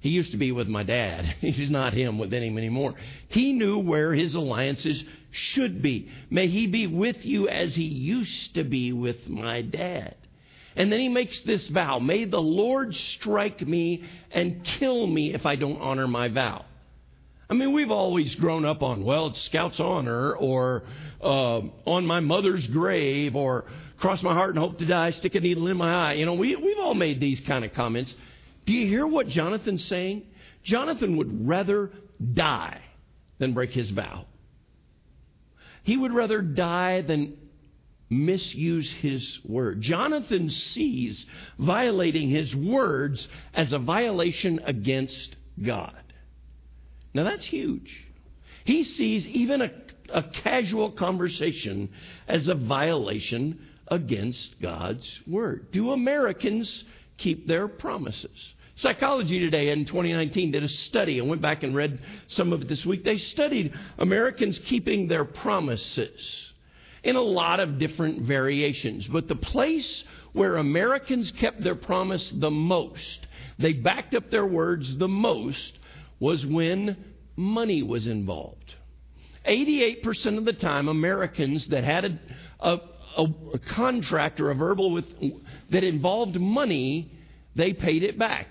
he 0.00 0.10
used 0.10 0.30
to 0.32 0.36
be 0.36 0.52
with 0.52 0.68
my 0.68 0.82
dad. 0.84 1.24
He's 1.40 1.70
not 1.70 1.92
him 1.92 2.18
with 2.18 2.32
him 2.32 2.56
anymore. 2.56 2.94
He 3.28 3.52
knew 3.52 3.78
where 3.78 4.14
his 4.14 4.34
alliances 4.34 5.02
should 5.30 5.82
be. 5.82 6.08
May 6.30 6.46
he 6.46 6.66
be 6.66 6.86
with 6.86 7.24
you 7.24 7.48
as 7.48 7.74
he 7.74 7.84
used 7.84 8.54
to 8.54 8.64
be 8.64 8.92
with 8.92 9.28
my 9.28 9.62
dad. 9.62 10.14
And 10.76 10.92
then 10.92 11.00
he 11.00 11.08
makes 11.08 11.42
this 11.42 11.66
vow 11.68 11.98
May 11.98 12.24
the 12.24 12.40
Lord 12.40 12.94
strike 12.94 13.60
me 13.66 14.04
and 14.30 14.62
kill 14.62 15.06
me 15.06 15.34
if 15.34 15.44
I 15.44 15.56
don't 15.56 15.80
honor 15.80 16.06
my 16.06 16.28
vow. 16.28 16.64
I 17.50 17.54
mean, 17.54 17.72
we've 17.72 17.90
always 17.90 18.34
grown 18.34 18.66
up 18.66 18.82
on, 18.82 19.04
well, 19.04 19.28
it's 19.28 19.40
Scout's 19.40 19.80
honor, 19.80 20.34
or 20.34 20.82
uh, 21.22 21.62
on 21.86 22.06
my 22.06 22.20
mother's 22.20 22.66
grave, 22.66 23.34
or 23.34 23.64
cross 23.98 24.22
my 24.22 24.34
heart 24.34 24.50
and 24.50 24.58
hope 24.58 24.78
to 24.78 24.86
die, 24.86 25.10
stick 25.10 25.34
a 25.34 25.40
needle 25.40 25.66
in 25.66 25.78
my 25.78 26.10
eye. 26.10 26.12
You 26.14 26.26
know, 26.26 26.34
we, 26.34 26.54
we've 26.56 26.78
all 26.78 26.94
made 26.94 27.20
these 27.20 27.40
kind 27.40 27.64
of 27.64 27.72
comments. 27.72 28.14
Do 28.68 28.74
you 28.74 28.86
hear 28.86 29.06
what 29.06 29.28
Jonathan's 29.28 29.82
saying? 29.84 30.24
Jonathan 30.62 31.16
would 31.16 31.48
rather 31.48 31.90
die 32.34 32.82
than 33.38 33.54
break 33.54 33.70
his 33.70 33.88
vow. 33.88 34.26
He 35.84 35.96
would 35.96 36.12
rather 36.12 36.42
die 36.42 37.00
than 37.00 37.38
misuse 38.10 38.92
his 38.92 39.40
word. 39.42 39.80
Jonathan 39.80 40.50
sees 40.50 41.24
violating 41.58 42.28
his 42.28 42.54
words 42.54 43.26
as 43.54 43.72
a 43.72 43.78
violation 43.78 44.60
against 44.66 45.34
God. 45.64 46.02
Now 47.14 47.24
that's 47.24 47.46
huge. 47.46 48.04
He 48.66 48.84
sees 48.84 49.26
even 49.28 49.62
a, 49.62 49.70
a 50.10 50.24
casual 50.24 50.90
conversation 50.90 51.88
as 52.28 52.48
a 52.48 52.54
violation 52.54 53.66
against 53.86 54.60
God's 54.60 55.20
word. 55.26 55.72
Do 55.72 55.92
Americans 55.92 56.84
keep 57.16 57.46
their 57.46 57.66
promises? 57.66 58.54
Psychology 58.78 59.40
Today 59.40 59.70
in 59.70 59.86
2019 59.86 60.52
did 60.52 60.62
a 60.62 60.68
study. 60.68 61.20
I 61.20 61.24
went 61.24 61.42
back 61.42 61.64
and 61.64 61.74
read 61.74 61.98
some 62.28 62.52
of 62.52 62.62
it 62.62 62.68
this 62.68 62.86
week. 62.86 63.02
They 63.02 63.16
studied 63.16 63.74
Americans 63.98 64.60
keeping 64.60 65.08
their 65.08 65.24
promises 65.24 66.52
in 67.02 67.16
a 67.16 67.20
lot 67.20 67.58
of 67.58 67.78
different 67.78 68.22
variations. 68.22 69.08
But 69.08 69.26
the 69.26 69.34
place 69.34 70.04
where 70.32 70.58
Americans 70.58 71.32
kept 71.32 71.60
their 71.60 71.74
promise 71.74 72.30
the 72.30 72.52
most, 72.52 73.26
they 73.58 73.72
backed 73.72 74.14
up 74.14 74.30
their 74.30 74.46
words 74.46 74.96
the 74.96 75.08
most, 75.08 75.76
was 76.20 76.46
when 76.46 76.96
money 77.34 77.82
was 77.82 78.06
involved. 78.06 78.76
88% 79.44 80.38
of 80.38 80.44
the 80.44 80.52
time, 80.52 80.86
Americans 80.86 81.66
that 81.68 81.82
had 81.82 82.04
a, 82.04 82.18
a, 82.60 82.80
a, 83.16 83.26
a 83.54 83.58
contract 83.58 84.38
or 84.38 84.52
a 84.52 84.54
verbal 84.54 84.92
with, 84.92 85.06
that 85.70 85.82
involved 85.82 86.38
money, 86.38 87.10
they 87.56 87.72
paid 87.72 88.04
it 88.04 88.16
back. 88.16 88.46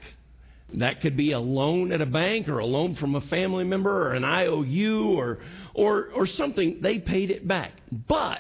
That 0.74 1.02
could 1.02 1.16
be 1.16 1.32
a 1.32 1.40
loan 1.40 1.92
at 1.92 2.02
a 2.02 2.06
bank 2.06 2.50
or 2.50 2.60
a 2.60 2.66
loan 2.66 2.96
from 2.96 3.16
a 3.16 3.22
family 3.22 3.64
member 3.64 4.10
or 4.10 4.14
an 4.14 4.26
IOU 4.26 5.14
or, 5.18 5.40
or, 5.74 6.10
or 6.14 6.28
something. 6.28 6.82
They 6.82 7.00
paid 7.00 7.32
it 7.32 7.48
back. 7.48 7.72
But 7.92 8.40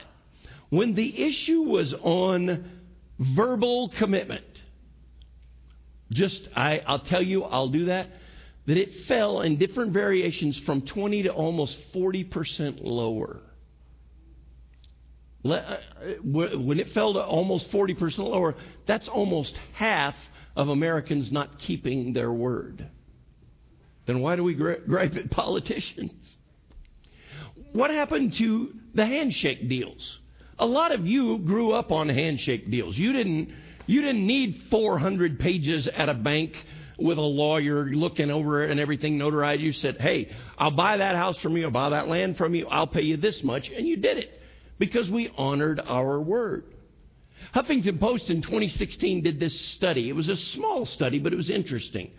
when 0.70 0.94
the 0.94 1.26
issue 1.26 1.62
was 1.62 1.94
on 1.94 2.70
verbal 3.18 3.94
commitment, 3.98 4.44
just, 6.12 6.50
I, 6.56 6.84
I'll 6.86 7.00
tell 7.00 7.22
you, 7.22 7.44
I'll 7.44 7.70
do 7.70 7.86
that 7.86 8.08
that 8.68 8.78
it 8.78 9.06
fell 9.08 9.42
in 9.42 9.58
different 9.58 9.94
variations 9.94 10.60
from 10.60 10.82
20 10.82 11.24
to 11.24 11.30
almost 11.30 11.80
40% 11.94 12.80
lower. 12.82 13.40
Uh, 15.46 15.78
when 16.22 16.78
it 16.78 16.92
fell 16.92 17.14
to 17.14 17.24
almost 17.24 17.72
40% 17.72 18.18
lower, 18.20 18.56
that's 18.86 19.08
almost 19.08 19.56
half 19.74 20.16
of 20.58 20.70
Americans 20.70 21.32
not 21.32 21.60
keeping 21.60 22.14
their 22.14 22.34
word. 22.34 22.86
Then 24.08 24.22
why 24.22 24.36
do 24.36 24.44
we 24.44 24.56
gripe 24.56 25.16
at 25.16 25.30
politicians? 25.32 26.12
What 27.74 27.92
happened 27.92 28.34
to 28.40 28.74
the 28.96 29.06
handshake 29.06 29.70
deals? 29.70 30.20
A 30.58 30.66
lot 30.66 30.92
of 30.92 31.06
you 31.06 31.38
grew 31.38 31.72
up 31.72 31.92
on 31.92 32.10
handshake 32.10 32.72
deals. 32.72 32.98
You 32.98 33.14
didn't, 33.14 33.54
you 33.86 34.02
didn't 34.02 34.26
need 34.26 34.64
400 34.72 35.40
pages 35.40 35.88
at 35.88 36.10
a 36.10 36.16
bank 36.16 36.54
with 36.98 37.20
a 37.20 37.22
lawyer 37.22 37.86
looking 37.86 38.32
over 38.32 38.64
it 38.64 38.72
and 38.72 38.80
everything 38.80 39.20
notarized. 39.20 39.60
You 39.60 39.74
said, 39.74 39.98
hey, 39.98 40.32
I'll 40.58 40.72
buy 40.72 40.98
that 40.98 41.16
house 41.16 41.38
from 41.40 41.56
you, 41.56 41.66
I'll 41.66 41.72
buy 41.72 41.92
that 41.92 42.08
land 42.08 42.38
from 42.38 42.56
you, 42.56 42.68
I'll 42.68 42.88
pay 42.88 43.04
you 43.04 43.18
this 43.18 43.44
much. 43.44 43.70
And 43.70 43.88
you 43.88 43.98
did 43.98 44.18
it 44.18 44.42
because 44.80 45.08
we 45.08 45.32
honored 45.38 45.80
our 45.86 46.20
word. 46.20 46.64
Huffington 47.54 48.00
Post 48.00 48.30
in 48.30 48.42
2016 48.42 49.24
did 49.24 49.40
this 49.40 49.60
study. 49.72 50.10
It 50.10 50.14
was 50.14 50.30
a 50.30 50.38
small 50.38 50.86
study, 50.86 51.20
but 51.20 51.34
it 51.34 51.36
was 51.36 51.50
interesting. 51.50 52.12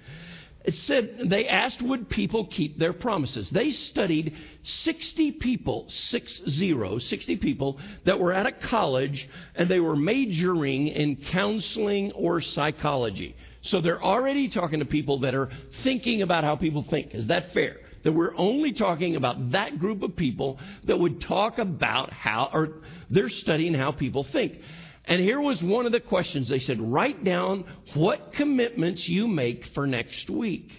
It 0.65 0.75
said 0.75 1.31
they 1.31 1.49
asked 1.49 1.81
would 1.81 2.11
people 2.11 2.47
keep 2.47 2.79
their 2.79 2.93
promises. 2.93 3.49
They 3.49 3.71
studied 3.71 4.35
60 4.63 5.33
people, 5.33 5.87
six 5.89 6.43
zero, 6.49 6.99
60 6.99 7.37
people 7.37 7.79
that 8.05 8.19
were 8.19 8.33
at 8.33 8.47
a 8.47 8.53
college 8.53 9.29
and 9.55 9.69
they 9.69 9.81
were 9.81 9.97
majoring 9.97 10.89
in 10.89 11.17
counseling 11.17 12.13
or 12.13 12.41
psychology. 12.41 13.37
So 13.63 13.81
they're 13.81 14.03
already 14.03 14.51
talking 14.51 14.81
to 14.81 14.85
people 14.85 15.21
that 15.21 15.35
are 15.35 15.49
thinking 15.83 16.23
about 16.23 16.45
how 16.45 16.57
people 16.57 16.85
think. 16.91 17.15
Is 17.15 17.29
that 17.29 17.53
fair? 17.55 17.77
That 18.05 18.13
we're 18.13 18.37
only 18.37 18.73
talking 18.73 19.17
about 19.17 19.53
that 19.53 19.79
group 19.79 20.03
of 20.03 20.17
people 20.17 20.59
that 20.85 20.99
would 20.99 21.21
talk 21.21 21.59
about 21.59 22.13
how, 22.13 22.51
or 22.53 22.83
they're 23.11 23.29
studying 23.29 23.75
how 23.75 23.93
people 23.93 24.25
think. 24.25 24.59
And 25.09 25.23
here 25.23 25.41
was 25.41 25.63
one 25.63 25.87
of 25.87 25.93
the 25.93 26.01
questions. 26.01 26.49
They 26.49 26.59
said, 26.59 26.81
write 26.81 27.25
down 27.25 27.65
what 27.95 28.35
commitments 28.35 29.09
you 29.09 29.27
make 29.27 29.65
for 29.75 29.87
next 29.87 30.29
week. 30.29 30.71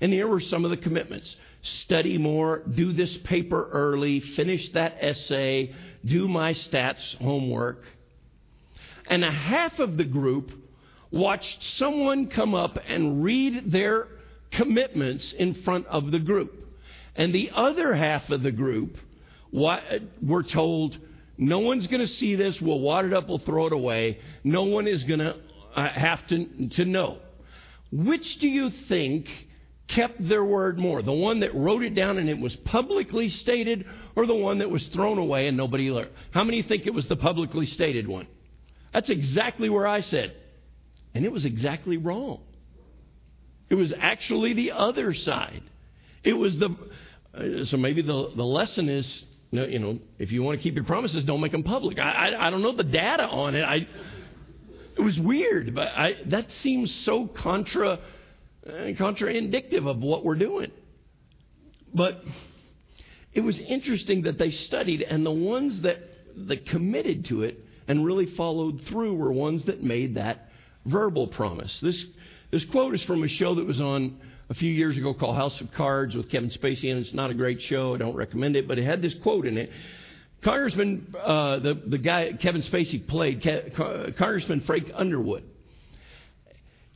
And 0.00 0.12
here 0.12 0.26
were 0.26 0.40
some 0.40 0.64
of 0.64 0.72
the 0.72 0.76
commitments 0.76 1.34
study 1.62 2.18
more, 2.18 2.62
do 2.74 2.92
this 2.92 3.16
paper 3.18 3.68
early, 3.72 4.20
finish 4.20 4.68
that 4.70 4.96
essay, 5.00 5.72
do 6.04 6.28
my 6.28 6.52
stats 6.52 7.16
homework. 7.16 7.78
And 9.06 9.24
a 9.24 9.30
half 9.30 9.78
of 9.78 9.96
the 9.96 10.04
group 10.04 10.50
watched 11.10 11.62
someone 11.62 12.26
come 12.26 12.54
up 12.54 12.76
and 12.88 13.22
read 13.22 13.70
their 13.70 14.08
commitments 14.50 15.32
in 15.32 15.54
front 15.62 15.86
of 15.86 16.10
the 16.10 16.18
group. 16.18 16.52
And 17.14 17.32
the 17.32 17.52
other 17.54 17.94
half 17.94 18.28
of 18.30 18.42
the 18.42 18.52
group 18.52 18.96
were 19.52 20.42
told, 20.42 20.98
no 21.36 21.58
one's 21.60 21.86
going 21.86 22.00
to 22.00 22.08
see 22.08 22.36
this. 22.36 22.60
We'll 22.60 22.80
wad 22.80 23.04
it 23.04 23.12
up. 23.12 23.28
We'll 23.28 23.38
throw 23.38 23.66
it 23.66 23.72
away. 23.72 24.20
No 24.44 24.64
one 24.64 24.86
is 24.86 25.04
going 25.04 25.20
to 25.20 25.36
uh, 25.74 25.88
have 25.88 26.26
to, 26.28 26.68
to 26.70 26.84
know. 26.84 27.18
Which 27.90 28.38
do 28.38 28.48
you 28.48 28.70
think 28.88 29.28
kept 29.88 30.26
their 30.26 30.44
word 30.44 30.78
more? 30.78 31.02
The 31.02 31.12
one 31.12 31.40
that 31.40 31.54
wrote 31.54 31.82
it 31.82 31.94
down 31.94 32.18
and 32.18 32.28
it 32.28 32.38
was 32.38 32.54
publicly 32.56 33.28
stated, 33.28 33.86
or 34.16 34.26
the 34.26 34.34
one 34.34 34.58
that 34.58 34.70
was 34.70 34.86
thrown 34.88 35.18
away 35.18 35.48
and 35.48 35.56
nobody 35.56 35.90
learned? 35.90 36.10
How 36.30 36.44
many 36.44 36.62
think 36.62 36.86
it 36.86 36.94
was 36.94 37.08
the 37.08 37.16
publicly 37.16 37.66
stated 37.66 38.06
one? 38.06 38.26
That's 38.92 39.10
exactly 39.10 39.68
where 39.68 39.86
I 39.86 40.02
said. 40.02 40.34
And 41.14 41.24
it 41.24 41.32
was 41.32 41.44
exactly 41.44 41.96
wrong. 41.96 42.40
It 43.68 43.74
was 43.74 43.92
actually 43.98 44.52
the 44.52 44.72
other 44.72 45.14
side. 45.14 45.62
It 46.22 46.34
was 46.34 46.58
the. 46.58 46.76
Uh, 47.32 47.64
so 47.64 47.76
maybe 47.76 48.02
the, 48.02 48.30
the 48.34 48.44
lesson 48.44 48.88
is 48.88 49.24
you 49.62 49.78
know, 49.78 49.98
if 50.18 50.32
you 50.32 50.42
want 50.42 50.58
to 50.58 50.62
keep 50.62 50.74
your 50.74 50.84
promises, 50.84 51.24
don't 51.24 51.40
make 51.40 51.52
them 51.52 51.62
public. 51.62 51.98
I, 51.98 52.10
I, 52.10 52.46
I 52.46 52.50
don't 52.50 52.62
know 52.62 52.72
the 52.72 52.84
data 52.84 53.24
on 53.24 53.54
it. 53.54 53.62
I, 53.62 53.86
it 54.96 55.00
was 55.00 55.18
weird, 55.18 55.74
but 55.74 55.88
I, 55.88 56.16
that 56.26 56.50
seems 56.62 56.92
so 57.04 57.26
contra, 57.26 57.98
uh, 58.66 58.70
contraindicative 58.70 59.88
of 59.88 59.98
what 59.98 60.24
we're 60.24 60.36
doing. 60.36 60.70
But 61.92 62.22
it 63.32 63.40
was 63.40 63.58
interesting 63.58 64.22
that 64.22 64.38
they 64.38 64.50
studied, 64.50 65.02
and 65.02 65.24
the 65.24 65.30
ones 65.30 65.82
that, 65.82 65.98
that 66.48 66.66
committed 66.66 67.26
to 67.26 67.42
it 67.42 67.58
and 67.86 68.04
really 68.04 68.26
followed 68.26 68.82
through 68.82 69.14
were 69.14 69.32
ones 69.32 69.64
that 69.64 69.82
made 69.82 70.14
that 70.14 70.48
verbal 70.86 71.28
promise. 71.28 71.80
This, 71.80 72.04
this 72.50 72.64
quote 72.64 72.94
is 72.94 73.04
from 73.04 73.22
a 73.24 73.28
show 73.28 73.54
that 73.56 73.66
was 73.66 73.80
on 73.80 74.20
a 74.50 74.54
few 74.54 74.70
years 74.70 74.98
ago 74.98 75.14
called 75.14 75.36
House 75.36 75.60
of 75.60 75.70
Cards 75.72 76.14
with 76.14 76.30
Kevin 76.30 76.50
Spacey, 76.50 76.90
and 76.90 77.00
it's 77.00 77.14
not 77.14 77.30
a 77.30 77.34
great 77.34 77.62
show. 77.62 77.94
I 77.94 77.98
don't 77.98 78.16
recommend 78.16 78.56
it, 78.56 78.68
but 78.68 78.78
it 78.78 78.84
had 78.84 79.00
this 79.00 79.14
quote 79.14 79.46
in 79.46 79.56
it. 79.56 79.70
Congressman, 80.42 81.14
uh, 81.18 81.58
the, 81.60 81.74
the 81.86 81.98
guy 81.98 82.32
Kevin 82.34 82.62
Spacey 82.62 83.06
played, 83.06 83.42
Congressman 84.18 84.60
Frank 84.62 84.90
Underwood, 84.94 85.44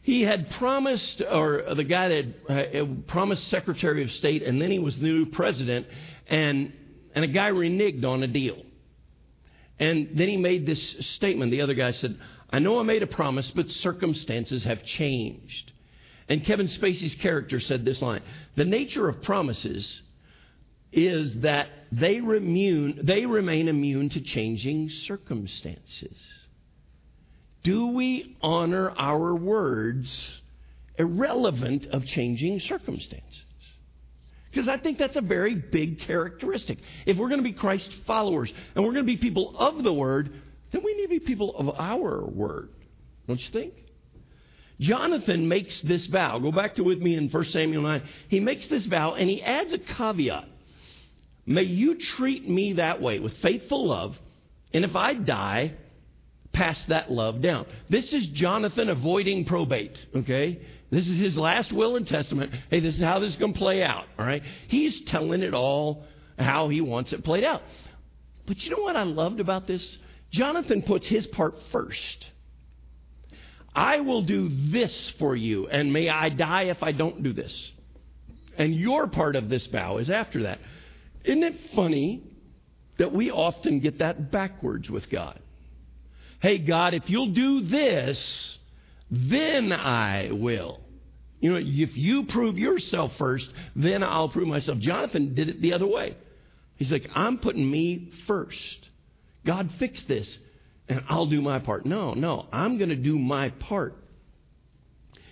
he 0.02 0.22
had 0.22 0.50
promised, 0.52 1.22
or 1.22 1.74
the 1.74 1.84
guy 1.84 2.08
that 2.08 2.26
uh, 2.48 2.84
promised 3.08 3.48
Secretary 3.48 4.02
of 4.02 4.10
State, 4.10 4.42
and 4.42 4.60
then 4.60 4.70
he 4.70 4.78
was 4.78 4.98
the 4.98 5.06
new 5.06 5.26
president, 5.26 5.86
and, 6.28 6.72
and 7.14 7.24
a 7.24 7.28
guy 7.28 7.50
reneged 7.50 8.04
on 8.04 8.22
a 8.22 8.26
deal. 8.26 8.62
And 9.78 10.10
then 10.14 10.28
he 10.28 10.36
made 10.36 10.66
this 10.66 10.96
statement. 11.00 11.50
The 11.50 11.60
other 11.60 11.74
guy 11.74 11.92
said, 11.92 12.18
I 12.50 12.58
know 12.58 12.80
I 12.80 12.82
made 12.82 13.02
a 13.02 13.06
promise, 13.06 13.50
but 13.50 13.68
circumstances 13.68 14.64
have 14.64 14.82
changed. 14.84 15.72
And 16.28 16.44
Kevin 16.44 16.66
Spacey's 16.66 17.14
character 17.14 17.58
said 17.60 17.84
this 17.84 18.02
line 18.02 18.22
The 18.54 18.64
nature 18.64 19.08
of 19.08 19.22
promises 19.22 20.02
is 20.92 21.40
that 21.40 21.68
they, 21.92 22.20
they 22.20 23.26
remain 23.26 23.68
immune 23.68 24.08
to 24.10 24.20
changing 24.20 24.88
circumstances. 24.88 26.16
Do 27.62 27.88
we 27.88 28.36
honor 28.40 28.90
our 28.90 29.34
words 29.34 30.40
irrelevant 30.98 31.86
of 31.86 32.04
changing 32.06 32.60
circumstances? 32.60 33.44
Because 34.50 34.68
I 34.68 34.78
think 34.78 34.98
that's 34.98 35.16
a 35.16 35.20
very 35.20 35.54
big 35.54 36.00
characteristic. 36.00 36.78
If 37.04 37.18
we're 37.18 37.28
going 37.28 37.40
to 37.40 37.44
be 37.44 37.52
Christ 37.52 37.94
followers 38.06 38.52
and 38.74 38.84
we're 38.84 38.92
going 38.92 39.04
to 39.04 39.12
be 39.12 39.18
people 39.18 39.56
of 39.58 39.82
the 39.82 39.92
Word, 39.92 40.32
then 40.72 40.82
we 40.82 40.94
need 40.94 41.02
to 41.02 41.08
be 41.08 41.20
people 41.20 41.54
of 41.56 41.68
our 41.78 42.24
Word. 42.24 42.70
Don't 43.26 43.40
you 43.40 43.50
think? 43.50 43.74
Jonathan 44.80 45.48
makes 45.48 45.80
this 45.82 46.06
vow. 46.06 46.38
Go 46.38 46.52
back 46.52 46.76
to 46.76 46.84
with 46.84 47.00
me 47.00 47.16
in 47.16 47.28
1 47.28 47.44
Samuel 47.46 47.82
9. 47.82 48.02
He 48.28 48.40
makes 48.40 48.68
this 48.68 48.86
vow 48.86 49.14
and 49.14 49.28
he 49.28 49.42
adds 49.42 49.72
a 49.72 49.78
caveat. 49.78 50.44
May 51.46 51.62
you 51.62 51.96
treat 51.96 52.48
me 52.48 52.74
that 52.74 53.00
way 53.00 53.18
with 53.20 53.32
faithful 53.38 53.86
love, 53.86 54.18
and 54.74 54.84
if 54.84 54.94
I 54.94 55.14
die, 55.14 55.72
pass 56.52 56.78
that 56.88 57.10
love 57.10 57.40
down. 57.40 57.64
This 57.88 58.12
is 58.12 58.26
Jonathan 58.26 58.90
avoiding 58.90 59.46
probate, 59.46 59.96
okay? 60.14 60.60
This 60.90 61.08
is 61.08 61.18
his 61.18 61.38
last 61.38 61.72
will 61.72 61.96
and 61.96 62.06
testament. 62.06 62.52
Hey, 62.70 62.80
this 62.80 62.96
is 62.96 63.02
how 63.02 63.18
this 63.18 63.32
is 63.32 63.38
going 63.38 63.54
to 63.54 63.58
play 63.58 63.82
out, 63.82 64.04
all 64.18 64.26
right? 64.26 64.42
He's 64.68 65.00
telling 65.02 65.42
it 65.42 65.54
all 65.54 66.04
how 66.38 66.68
he 66.68 66.82
wants 66.82 67.14
it 67.14 67.24
played 67.24 67.44
out. 67.44 67.62
But 68.46 68.62
you 68.64 68.70
know 68.70 68.82
what 68.82 68.96
I 68.96 69.04
loved 69.04 69.40
about 69.40 69.66
this? 69.66 69.98
Jonathan 70.30 70.82
puts 70.82 71.06
his 71.06 71.26
part 71.26 71.54
first. 71.72 72.26
I 73.78 74.00
will 74.00 74.22
do 74.22 74.48
this 74.48 75.10
for 75.20 75.36
you, 75.36 75.68
and 75.68 75.92
may 75.92 76.08
I 76.08 76.30
die 76.30 76.64
if 76.64 76.82
I 76.82 76.90
don't 76.90 77.22
do 77.22 77.32
this. 77.32 77.70
And 78.56 78.74
your 78.74 79.06
part 79.06 79.36
of 79.36 79.48
this 79.48 79.68
vow 79.68 79.98
is 79.98 80.10
after 80.10 80.42
that. 80.42 80.58
Isn't 81.22 81.44
it 81.44 81.54
funny 81.76 82.24
that 82.98 83.12
we 83.12 83.30
often 83.30 83.78
get 83.78 84.00
that 84.00 84.32
backwards 84.32 84.90
with 84.90 85.08
God? 85.08 85.38
Hey, 86.40 86.58
God, 86.58 86.92
if 86.92 87.08
you'll 87.08 87.32
do 87.32 87.60
this, 87.60 88.58
then 89.12 89.70
I 89.70 90.30
will. 90.32 90.80
You 91.38 91.52
know, 91.52 91.60
if 91.62 91.96
you 91.96 92.24
prove 92.24 92.58
yourself 92.58 93.16
first, 93.16 93.48
then 93.76 94.02
I'll 94.02 94.28
prove 94.28 94.48
myself. 94.48 94.78
Jonathan 94.78 95.36
did 95.36 95.50
it 95.50 95.62
the 95.62 95.74
other 95.74 95.86
way. 95.86 96.16
He's 96.74 96.90
like, 96.90 97.08
I'm 97.14 97.38
putting 97.38 97.70
me 97.70 98.10
first. 98.26 98.88
God, 99.46 99.70
fix 99.78 100.02
this, 100.02 100.36
and 100.88 101.02
I'll 101.08 101.26
do 101.26 101.40
my 101.40 101.58
part. 101.58 101.86
No, 101.86 102.14
no, 102.14 102.46
I'm 102.52 102.78
going 102.78 102.90
to 102.90 102.96
do 102.96 103.18
my 103.18 103.50
part. 103.50 103.94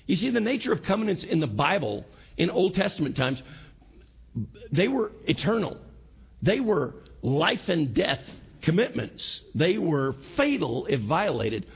You 0.06 0.16
see, 0.16 0.30
the 0.30 0.40
nature 0.40 0.72
of 0.72 0.82
covenants 0.82 1.24
in 1.24 1.40
the 1.40 1.46
Bible, 1.46 2.04
in 2.36 2.50
Old 2.50 2.74
Testament 2.74 3.16
times, 3.16 3.42
they 4.70 4.88
were 4.88 5.10
eternal. 5.26 5.78
They 6.42 6.60
were 6.60 6.94
life 7.22 7.68
and 7.68 7.94
death 7.94 8.20
commitments. 8.62 9.40
They 9.54 9.78
were 9.78 10.14
fatal 10.36 10.86
if 10.86 11.00
violated. 11.00 11.66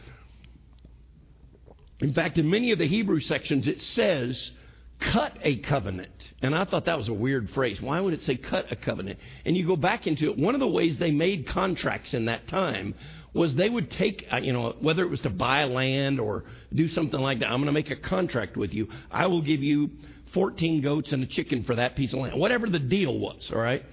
In 2.00 2.12
fact, 2.12 2.38
in 2.38 2.48
many 2.48 2.72
of 2.72 2.78
the 2.78 2.86
Hebrew 2.86 3.20
sections, 3.20 3.66
it 3.66 3.82
says, 3.82 4.50
cut 5.00 5.38
a 5.42 5.56
covenant. 5.58 6.12
And 6.42 6.54
I 6.54 6.64
thought 6.64 6.84
that 6.84 6.98
was 6.98 7.08
a 7.08 7.14
weird 7.14 7.50
phrase. 7.50 7.80
Why 7.80 8.00
would 8.00 8.14
it 8.14 8.22
say 8.22 8.36
cut 8.36 8.70
a 8.70 8.76
covenant? 8.76 9.18
And 9.44 9.56
you 9.56 9.66
go 9.66 9.76
back 9.76 10.06
into 10.06 10.30
it. 10.30 10.38
One 10.38 10.54
of 10.54 10.60
the 10.60 10.68
ways 10.68 10.98
they 10.98 11.10
made 11.10 11.48
contracts 11.48 12.14
in 12.14 12.26
that 12.26 12.46
time 12.48 12.94
was 13.32 13.54
they 13.54 13.68
would 13.68 13.90
take, 13.90 14.26
uh, 14.32 14.38
you 14.38 14.52
know, 14.52 14.74
whether 14.80 15.02
it 15.02 15.10
was 15.10 15.20
to 15.22 15.30
buy 15.30 15.64
land 15.64 16.20
or 16.20 16.44
do 16.74 16.88
something 16.88 17.20
like 17.20 17.38
that. 17.40 17.46
I'm 17.46 17.58
going 17.62 17.66
to 17.66 17.72
make 17.72 17.90
a 17.90 17.96
contract 17.96 18.56
with 18.56 18.74
you. 18.74 18.88
I 19.10 19.26
will 19.26 19.42
give 19.42 19.62
you 19.62 19.90
14 20.34 20.82
goats 20.82 21.12
and 21.12 21.22
a 21.22 21.26
chicken 21.26 21.64
for 21.64 21.76
that 21.76 21.96
piece 21.96 22.12
of 22.12 22.18
land. 22.20 22.38
Whatever 22.38 22.68
the 22.68 22.78
deal 22.78 23.18
was, 23.18 23.50
all 23.52 23.60
right? 23.60 23.84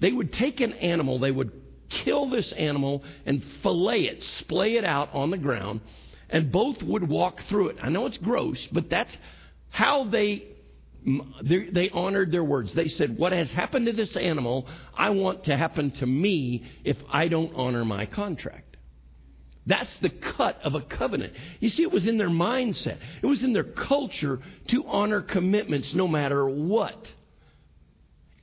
They 0.00 0.12
would 0.12 0.32
take 0.32 0.60
an 0.60 0.72
animal, 0.74 1.18
they 1.18 1.30
would 1.30 1.52
kill 1.88 2.28
this 2.28 2.52
animal 2.52 3.04
and 3.26 3.42
fillet 3.62 4.02
it, 4.08 4.22
splay 4.38 4.76
it 4.76 4.84
out 4.84 5.10
on 5.12 5.30
the 5.30 5.38
ground, 5.38 5.80
and 6.30 6.50
both 6.50 6.82
would 6.82 7.08
walk 7.08 7.42
through 7.42 7.68
it. 7.68 7.76
I 7.82 7.90
know 7.90 8.06
it's 8.06 8.18
gross, 8.18 8.66
but 8.72 8.90
that's 8.90 9.16
how 9.70 10.04
they 10.04 10.53
they 11.42 11.90
honored 11.90 12.32
their 12.32 12.44
words. 12.44 12.72
They 12.72 12.88
said, 12.88 13.18
What 13.18 13.32
has 13.32 13.50
happened 13.50 13.86
to 13.86 13.92
this 13.92 14.16
animal, 14.16 14.66
I 14.96 15.10
want 15.10 15.44
to 15.44 15.56
happen 15.56 15.90
to 15.92 16.06
me 16.06 16.64
if 16.84 16.96
I 17.10 17.28
don't 17.28 17.54
honor 17.54 17.84
my 17.84 18.06
contract. 18.06 18.76
That's 19.66 19.98
the 20.00 20.10
cut 20.10 20.60
of 20.62 20.74
a 20.74 20.82
covenant. 20.82 21.32
You 21.60 21.70
see, 21.70 21.82
it 21.82 21.92
was 21.92 22.06
in 22.06 22.18
their 22.18 22.28
mindset, 22.28 22.98
it 23.22 23.26
was 23.26 23.42
in 23.42 23.52
their 23.52 23.64
culture 23.64 24.40
to 24.68 24.86
honor 24.86 25.22
commitments 25.22 25.94
no 25.94 26.08
matter 26.08 26.48
what. 26.48 27.10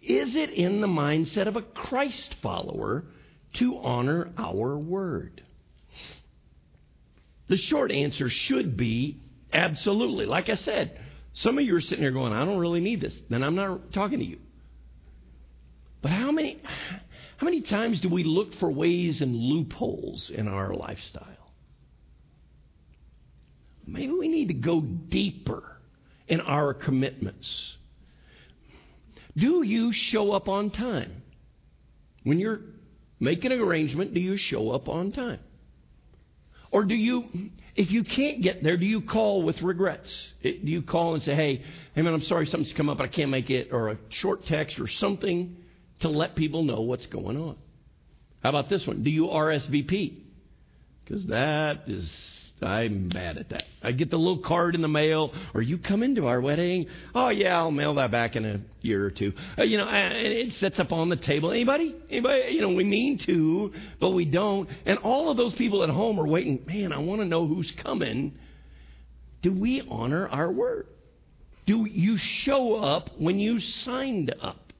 Is 0.02 0.36
it 0.36 0.50
in 0.50 0.82
the 0.82 0.88
mindset 0.88 1.48
of 1.48 1.56
a 1.56 1.62
Christ 1.62 2.36
follower 2.42 3.06
to 3.54 3.78
honor 3.78 4.32
our 4.38 4.78
word? 4.78 5.44
The 7.50 7.58
short 7.58 7.92
answer 7.92 8.30
should 8.30 8.78
be 8.78 9.18
absolutely. 9.54 10.26
Like 10.26 10.50
I 10.50 10.56
said, 10.56 11.00
some 11.34 11.58
of 11.58 11.64
you 11.64 11.76
are 11.76 11.82
sitting 11.82 12.02
there 12.02 12.12
going, 12.12 12.34
I 12.34 12.46
don't 12.46 12.60
really 12.60 12.82
need 12.82 13.02
this. 13.02 13.20
Then 13.30 13.44
I'm 13.44 13.56
not 13.56 13.94
talking 13.94 14.20
to 14.20 14.26
you. 14.26 14.40
But 16.02 16.12
how 16.12 16.32
many, 16.32 16.62
how 17.38 17.46
many 17.46 17.62
times 17.62 18.00
do 18.00 18.10
we 18.10 18.24
look 18.24 18.54
for 18.56 18.70
ways 18.70 19.22
and 19.22 19.36
loopholes 19.36 20.30
in 20.30 20.48
our 20.48 20.74
lifestyle? 20.74 21.28
Maybe 23.86 24.12
we 24.12 24.28
need 24.28 24.48
to 24.48 24.54
go 24.54 24.82
deeper 24.82 25.64
in 26.28 26.42
our 26.42 26.74
commitments. 26.74 27.76
Do 29.36 29.64
you 29.64 29.94
show 29.94 30.32
up 30.32 30.50
on 30.50 30.72
time? 30.72 31.24
When 32.24 32.40
you're 32.40 32.62
making 33.20 33.52
an 33.52 33.60
arrangement, 33.60 34.14
do 34.14 34.20
you 34.20 34.38
show 34.38 34.72
up 34.72 34.90
on 34.90 35.12
time? 35.12 35.40
Or 36.72 36.84
do 36.86 36.96
you, 36.96 37.26
if 37.76 37.92
you 37.92 38.04
can't 38.04 38.42
get 38.42 38.64
there, 38.64 38.78
do 38.78 38.86
you 38.86 39.02
call 39.02 39.44
with 39.44 39.62
regrets? 39.62 40.12
Do 40.44 40.50
you 40.50 40.82
call 40.82 41.14
and 41.14 41.24
say, 41.24 41.36
hey, 41.36 41.64
hey 41.96 42.02
man, 42.02 42.14
I'm 42.14 42.22
sorry 42.22 42.46
something's 42.46 42.74
come 42.74 42.90
up, 42.90 42.98
but 42.98 43.06
I 43.06 43.08
can't 43.08 43.32
make 43.32 43.50
it, 43.50 43.70
or 43.72 43.90
a 43.90 43.98
short 44.10 44.46
text 44.46 44.80
or 44.80 44.88
something 44.88 45.58
to 46.00 46.10
let 46.10 46.36
people 46.36 46.64
know 46.64 46.82
what's 46.82 47.06
going 47.06 47.38
on? 47.38 47.58
How 48.44 48.50
about 48.50 48.70
this 48.70 48.86
one? 48.86 49.04
Do 49.04 49.10
you 49.10 49.28
RSVP? 49.28 50.18
Because 51.04 51.26
that 51.28 51.84
is 51.88 52.41
I'm 52.62 53.10
bad 53.10 53.38
at 53.38 53.50
that. 53.50 53.64
I 53.82 53.92
get 53.92 54.12
the 54.12 54.18
little 54.18 54.44
card 54.44 54.76
in 54.76 54.82
the 54.82 54.88
mail, 54.88 55.34
or 55.54 55.62
you 55.62 55.78
come 55.78 56.04
into 56.04 56.28
our 56.28 56.40
wedding. 56.40 56.88
Oh 57.16 57.30
yeah, 57.30 57.58
I'll 57.58 57.72
mail 57.72 57.96
that 57.96 58.12
back 58.12 58.36
in 58.36 58.46
a 58.46 58.62
year 58.82 59.04
or 59.06 59.12
two. 59.12 59.34
Uh, 59.58 59.64
you 59.64 59.78
know, 59.78 59.88
and 59.88 60.14
it 60.14 60.54
sets 60.54 60.80
up 60.80 60.92
on 60.92 61.10
the 61.10 61.16
table. 61.16 61.52
Anybody? 61.52 61.96
Anybody? 62.10 62.52
You 62.52 62.62
know, 62.62 62.70
we 62.70 62.84
mean 62.84 63.18
to, 63.20 63.74
but 64.00 64.12
we 64.12 64.26
don't. 64.26 64.70
And 64.86 65.00
all 65.00 65.32
of 65.32 65.38
those 65.38 65.54
people 65.56 65.84
at 65.84 65.90
home 65.90 66.20
are 66.20 66.28
waiting. 66.28 66.64
Man, 66.68 66.94
I 66.94 67.00
want 67.00 67.22
to 67.22 67.26
know 67.26 67.48
who's 67.48 67.72
coming. 67.72 68.38
Do 69.42 69.52
we 69.52 69.82
honor 69.82 70.28
our 70.28 70.52
word? 70.52 70.88
Do 71.66 71.86
you 71.86 72.18
show 72.18 72.76
up 72.76 73.10
when 73.18 73.40
you 73.40 73.60
signed 73.60 74.36
up? 74.42 74.74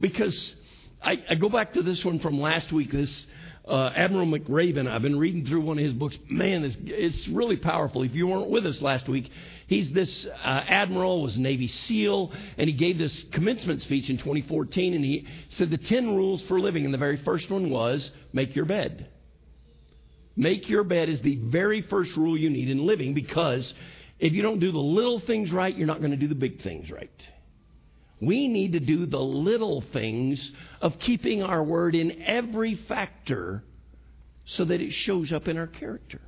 Because 0.00 0.54
I, 1.02 1.22
I 1.30 1.34
go 1.36 1.48
back 1.48 1.74
to 1.74 1.82
this 1.82 2.04
one 2.04 2.18
from 2.18 2.40
last 2.40 2.72
week. 2.72 2.92
This 2.92 3.26
uh, 3.68 3.90
Admiral 3.94 4.26
McRaven. 4.26 4.88
I've 4.88 5.02
been 5.02 5.18
reading 5.18 5.44
through 5.44 5.60
one 5.60 5.78
of 5.78 5.84
his 5.84 5.92
books. 5.92 6.18
Man, 6.28 6.64
it's, 6.64 6.76
it's 6.80 7.28
really 7.28 7.56
powerful. 7.56 8.02
If 8.02 8.14
you 8.14 8.26
weren't 8.26 8.50
with 8.50 8.66
us 8.66 8.80
last 8.80 9.08
week, 9.08 9.30
he's 9.66 9.92
this 9.92 10.26
uh, 10.26 10.62
admiral, 10.66 11.22
was 11.22 11.36
Navy 11.36 11.68
SEAL, 11.68 12.32
and 12.56 12.68
he 12.68 12.74
gave 12.74 12.98
this 12.98 13.24
commencement 13.32 13.82
speech 13.82 14.08
in 14.08 14.16
2014, 14.16 14.94
and 14.94 15.04
he 15.04 15.26
said 15.50 15.70
the 15.70 15.78
10 15.78 16.16
rules 16.16 16.42
for 16.42 16.58
living, 16.58 16.84
and 16.84 16.94
the 16.94 16.98
very 16.98 17.18
first 17.18 17.50
one 17.50 17.70
was 17.70 18.10
make 18.32 18.56
your 18.56 18.64
bed. 18.64 19.10
Make 20.34 20.68
your 20.68 20.84
bed 20.84 21.08
is 21.08 21.20
the 21.20 21.36
very 21.36 21.82
first 21.82 22.16
rule 22.16 22.38
you 22.38 22.48
need 22.48 22.70
in 22.70 22.86
living 22.86 23.12
because 23.12 23.74
if 24.18 24.32
you 24.32 24.42
don't 24.42 24.60
do 24.60 24.70
the 24.70 24.78
little 24.78 25.20
things 25.20 25.52
right, 25.52 25.76
you're 25.76 25.86
not 25.86 25.98
going 25.98 26.12
to 26.12 26.16
do 26.16 26.28
the 26.28 26.34
big 26.34 26.62
things 26.62 26.90
right. 26.90 27.10
We 28.20 28.48
need 28.48 28.72
to 28.72 28.80
do 28.80 29.06
the 29.06 29.20
little 29.20 29.80
things 29.92 30.50
of 30.80 30.98
keeping 30.98 31.42
our 31.42 31.62
word 31.62 31.94
in 31.94 32.22
every 32.22 32.74
factor 32.74 33.62
so 34.44 34.64
that 34.64 34.80
it 34.80 34.92
shows 34.92 35.32
up 35.32 35.46
in 35.46 35.56
our 35.56 35.66
character. 35.66 36.20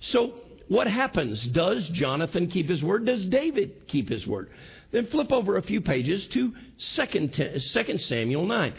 So, 0.00 0.34
what 0.68 0.86
happens? 0.86 1.46
Does 1.48 1.88
Jonathan 1.88 2.48
keep 2.48 2.68
his 2.68 2.82
word? 2.82 3.06
Does 3.06 3.26
David 3.26 3.88
keep 3.88 4.08
his 4.08 4.26
word? 4.26 4.50
Then 4.92 5.06
flip 5.06 5.32
over 5.32 5.56
a 5.56 5.62
few 5.62 5.80
pages 5.80 6.26
to 6.28 6.52
2 6.94 7.98
Samuel 7.98 8.46
9. 8.46 8.74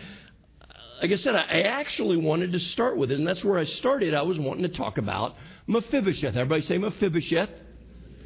Like 1.01 1.11
I 1.11 1.15
said, 1.15 1.35
I 1.35 1.61
actually 1.61 2.17
wanted 2.17 2.51
to 2.51 2.59
start 2.59 2.97
with 2.97 3.11
it, 3.11 3.17
and 3.17 3.27
that's 3.27 3.43
where 3.43 3.57
I 3.57 3.65
started. 3.65 4.13
I 4.13 4.21
was 4.21 4.37
wanting 4.37 4.63
to 4.63 4.69
talk 4.69 4.97
about 4.97 5.35
Mephibosheth. 5.67 6.35
Everybody 6.35 6.61
say 6.61 6.77
Mephibosheth. 6.77 7.49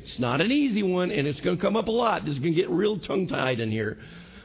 It's 0.04 0.20
not 0.20 0.41
an 0.41 0.51
easy 0.51 0.84
one, 0.84 1.12
and 1.12 1.26
it's 1.26 1.39
going 1.39 1.56
to 1.56 1.62
come 1.62 1.78
up 1.78 1.88
a 1.88 1.91
lot. 1.91 2.26
This 2.26 2.34
is 2.34 2.39
going 2.39 2.54
to 2.54 2.60
get 2.60 2.70
real 2.70 2.99
tongue 2.99 3.28
tied 3.28 3.62
in 3.62 3.72
here. 3.72 3.97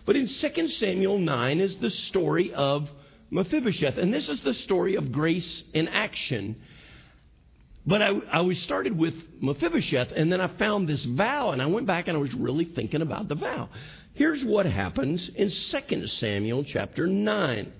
But 0.06 0.14
in 0.14 0.28
2 0.28 0.68
Samuel 0.68 1.18
9 1.18 1.60
is 1.60 1.76
the 1.78 1.90
story 1.90 2.54
of 2.54 2.88
Mephibosheth. 3.30 3.98
And 3.98 4.14
this 4.14 4.28
is 4.28 4.40
the 4.40 4.54
story 4.54 4.94
of 4.94 5.10
grace 5.10 5.64
in 5.74 5.88
action. 5.88 6.56
But 7.84 8.02
I, 8.02 8.10
I 8.30 8.40
was 8.42 8.58
started 8.58 8.96
with 8.96 9.14
Mephibosheth, 9.40 10.12
and 10.12 10.32
then 10.32 10.40
I 10.40 10.46
found 10.46 10.88
this 10.88 11.04
vow, 11.04 11.50
and 11.50 11.60
I 11.60 11.66
went 11.66 11.86
back 11.86 12.06
and 12.06 12.16
I 12.16 12.20
was 12.20 12.34
really 12.34 12.66
thinking 12.66 13.02
about 13.02 13.28
the 13.28 13.34
vow. 13.34 13.68
Here's 14.14 14.44
what 14.44 14.66
happens 14.66 15.28
in 15.34 15.50
2 15.50 16.06
Samuel 16.06 16.64
chapter 16.64 17.06
9. 17.06 17.72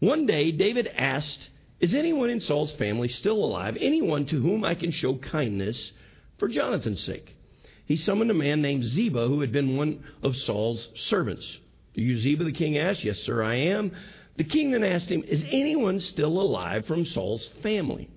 One 0.00 0.26
day, 0.26 0.52
David 0.52 0.86
asked, 0.86 1.48
Is 1.80 1.94
anyone 1.94 2.28
in 2.28 2.40
Saul's 2.40 2.74
family 2.74 3.08
still 3.08 3.42
alive? 3.42 3.76
Anyone 3.80 4.26
to 4.26 4.40
whom 4.40 4.64
I 4.64 4.74
can 4.74 4.90
show 4.90 5.16
kindness 5.16 5.92
for 6.40 6.48
Jonathan's 6.48 7.04
sake? 7.04 7.36
He 7.84 7.96
summoned 7.96 8.30
a 8.30 8.34
man 8.34 8.62
named 8.62 8.84
Ziba, 8.84 9.28
who 9.28 9.40
had 9.40 9.52
been 9.52 9.76
one 9.76 10.02
of 10.22 10.36
Saul's 10.36 10.88
servants. 10.94 11.58
Are 11.96 12.00
you 12.00 12.16
Ziba? 12.16 12.44
The 12.44 12.52
king 12.52 12.78
asked. 12.78 13.04
Yes, 13.04 13.18
sir, 13.20 13.42
I 13.42 13.54
am. 13.54 13.92
The 14.36 14.44
king 14.44 14.70
then 14.70 14.84
asked 14.84 15.10
him, 15.10 15.22
Is 15.24 15.44
anyone 15.50 16.00
still 16.00 16.40
alive 16.40 16.86
from 16.86 17.04
Saul's 17.04 17.46
family? 17.62 18.08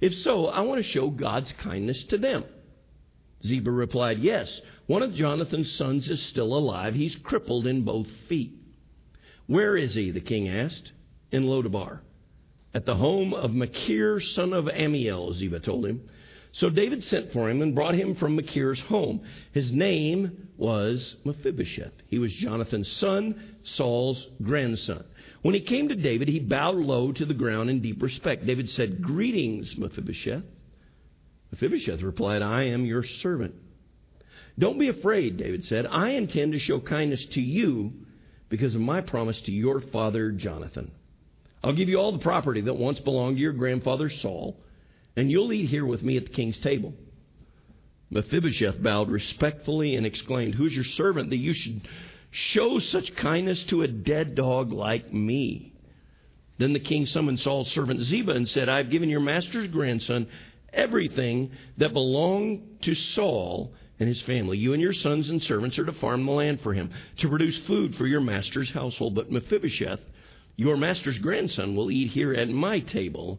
If 0.00 0.14
so, 0.14 0.46
I 0.46 0.62
want 0.62 0.78
to 0.78 0.90
show 0.90 1.10
God's 1.10 1.52
kindness 1.52 2.04
to 2.04 2.18
them. 2.18 2.44
Ziba 3.46 3.70
replied, 3.70 4.18
Yes, 4.18 4.60
one 4.86 5.02
of 5.02 5.14
Jonathan's 5.14 5.70
sons 5.72 6.10
is 6.10 6.22
still 6.22 6.54
alive. 6.54 6.94
He's 6.94 7.16
crippled 7.16 7.66
in 7.66 7.82
both 7.82 8.08
feet. 8.28 8.54
Where 9.46 9.76
is 9.76 9.94
he? 9.94 10.10
the 10.10 10.20
king 10.20 10.48
asked. 10.48 10.92
In 11.30 11.44
Lodabar. 11.44 12.00
At 12.74 12.86
the 12.86 12.96
home 12.96 13.34
of 13.34 13.54
Machir, 13.54 14.18
son 14.18 14.52
of 14.52 14.66
Amiel, 14.66 15.32
Ziba 15.34 15.60
told 15.60 15.86
him. 15.86 16.08
So 16.52 16.68
David 16.68 17.04
sent 17.04 17.32
for 17.32 17.48
him 17.48 17.62
and 17.62 17.74
brought 17.74 17.94
him 17.94 18.16
from 18.16 18.34
Machir's 18.34 18.80
home. 18.80 19.22
His 19.52 19.70
name 19.70 20.48
was 20.56 21.16
Mephibosheth. 21.24 21.92
He 22.08 22.18
was 22.18 22.34
Jonathan's 22.34 22.90
son, 22.90 23.58
Saul's 23.62 24.26
grandson. 24.42 25.04
When 25.42 25.54
he 25.54 25.60
came 25.60 25.88
to 25.88 25.94
David, 25.94 26.28
he 26.28 26.40
bowed 26.40 26.76
low 26.76 27.12
to 27.12 27.24
the 27.24 27.34
ground 27.34 27.70
in 27.70 27.80
deep 27.80 28.02
respect. 28.02 28.46
David 28.46 28.68
said, 28.70 29.00
Greetings, 29.00 29.76
Mephibosheth. 29.78 30.42
Mephibosheth 31.52 32.02
replied, 32.02 32.42
I 32.42 32.64
am 32.64 32.84
your 32.84 33.04
servant. 33.04 33.54
Don't 34.58 34.78
be 34.78 34.88
afraid, 34.88 35.36
David 35.36 35.64
said. 35.64 35.86
I 35.86 36.10
intend 36.10 36.52
to 36.52 36.58
show 36.58 36.80
kindness 36.80 37.24
to 37.26 37.40
you 37.40 37.92
because 38.48 38.74
of 38.74 38.80
my 38.80 39.00
promise 39.00 39.40
to 39.42 39.52
your 39.52 39.80
father 39.80 40.32
Jonathan. 40.32 40.90
I'll 41.62 41.72
give 41.74 41.88
you 41.88 41.98
all 41.98 42.12
the 42.12 42.18
property 42.18 42.60
that 42.62 42.76
once 42.76 43.00
belonged 43.00 43.36
to 43.36 43.42
your 43.42 43.52
grandfather 43.52 44.08
Saul, 44.08 44.56
and 45.20 45.30
you'll 45.30 45.52
eat 45.52 45.68
here 45.68 45.84
with 45.84 46.02
me 46.02 46.16
at 46.16 46.24
the 46.24 46.32
king's 46.32 46.58
table. 46.60 46.94
Mephibosheth 48.08 48.82
bowed 48.82 49.10
respectfully 49.10 49.94
and 49.94 50.06
exclaimed, 50.06 50.54
Who's 50.54 50.74
your 50.74 50.82
servant 50.82 51.28
that 51.28 51.36
you 51.36 51.52
should 51.52 51.86
show 52.30 52.78
such 52.78 53.14
kindness 53.16 53.62
to 53.64 53.82
a 53.82 53.88
dead 53.88 54.34
dog 54.34 54.72
like 54.72 55.12
me? 55.12 55.74
Then 56.56 56.72
the 56.72 56.80
king 56.80 57.04
summoned 57.04 57.38
Saul's 57.38 57.70
servant 57.70 58.00
Ziba 58.00 58.32
and 58.32 58.48
said, 58.48 58.70
I've 58.70 58.88
given 58.88 59.10
your 59.10 59.20
master's 59.20 59.66
grandson 59.66 60.26
everything 60.72 61.50
that 61.76 61.92
belonged 61.92 62.78
to 62.82 62.94
Saul 62.94 63.74
and 63.98 64.08
his 64.08 64.22
family. 64.22 64.56
You 64.56 64.72
and 64.72 64.80
your 64.80 64.94
sons 64.94 65.28
and 65.28 65.42
servants 65.42 65.78
are 65.78 65.84
to 65.84 65.92
farm 65.92 66.24
the 66.24 66.32
land 66.32 66.62
for 66.62 66.72
him, 66.72 66.92
to 67.18 67.28
produce 67.28 67.58
food 67.66 67.94
for 67.94 68.06
your 68.06 68.22
master's 68.22 68.70
household. 68.70 69.14
But 69.14 69.30
Mephibosheth, 69.30 70.00
your 70.56 70.78
master's 70.78 71.18
grandson, 71.18 71.76
will 71.76 71.90
eat 71.90 72.08
here 72.08 72.32
at 72.32 72.48
my 72.48 72.80
table. 72.80 73.38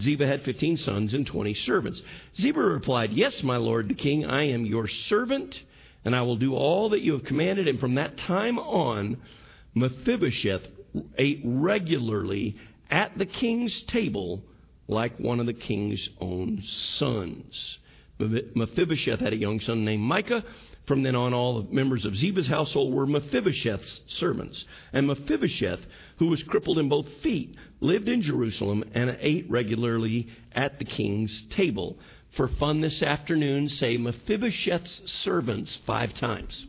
Ziba 0.00 0.26
had 0.26 0.42
15 0.42 0.78
sons 0.78 1.14
and 1.14 1.26
20 1.26 1.54
servants. 1.54 2.02
Ziba 2.36 2.60
replied, 2.60 3.12
Yes, 3.12 3.42
my 3.42 3.56
lord 3.56 3.88
the 3.88 3.94
king, 3.94 4.24
I 4.24 4.44
am 4.44 4.64
your 4.64 4.88
servant, 4.88 5.62
and 6.04 6.16
I 6.16 6.22
will 6.22 6.36
do 6.36 6.54
all 6.54 6.90
that 6.90 7.02
you 7.02 7.12
have 7.12 7.24
commanded. 7.24 7.68
And 7.68 7.78
from 7.78 7.96
that 7.96 8.16
time 8.16 8.58
on, 8.58 9.18
Mephibosheth 9.74 10.66
ate 11.18 11.40
regularly 11.44 12.56
at 12.90 13.16
the 13.16 13.26
king's 13.26 13.82
table 13.82 14.42
like 14.88 15.18
one 15.18 15.40
of 15.40 15.46
the 15.46 15.54
king's 15.54 16.08
own 16.20 16.62
sons. 16.64 17.78
Mephibosheth 18.18 19.20
had 19.20 19.32
a 19.32 19.36
young 19.36 19.60
son 19.60 19.84
named 19.84 20.02
Micah. 20.02 20.44
From 20.86 21.02
then 21.02 21.14
on, 21.14 21.32
all 21.32 21.62
the 21.62 21.72
members 21.72 22.04
of 22.04 22.16
Ziba's 22.16 22.46
household 22.46 22.92
were 22.92 23.06
Mephibosheth's 23.06 24.00
servants. 24.08 24.64
And 24.92 25.06
Mephibosheth, 25.06 25.80
who 26.22 26.28
was 26.28 26.44
crippled 26.44 26.78
in 26.78 26.88
both 26.88 27.08
feet, 27.14 27.52
lived 27.80 28.08
in 28.08 28.22
Jerusalem 28.22 28.84
and 28.94 29.16
ate 29.18 29.50
regularly 29.50 30.28
at 30.52 30.78
the 30.78 30.84
king's 30.84 31.42
table. 31.50 31.98
For 32.36 32.46
fun 32.46 32.80
this 32.80 33.02
afternoon, 33.02 33.68
say 33.68 33.96
Mephibosheth's 33.96 35.10
servants 35.10 35.80
five 35.84 36.14
times. 36.14 36.64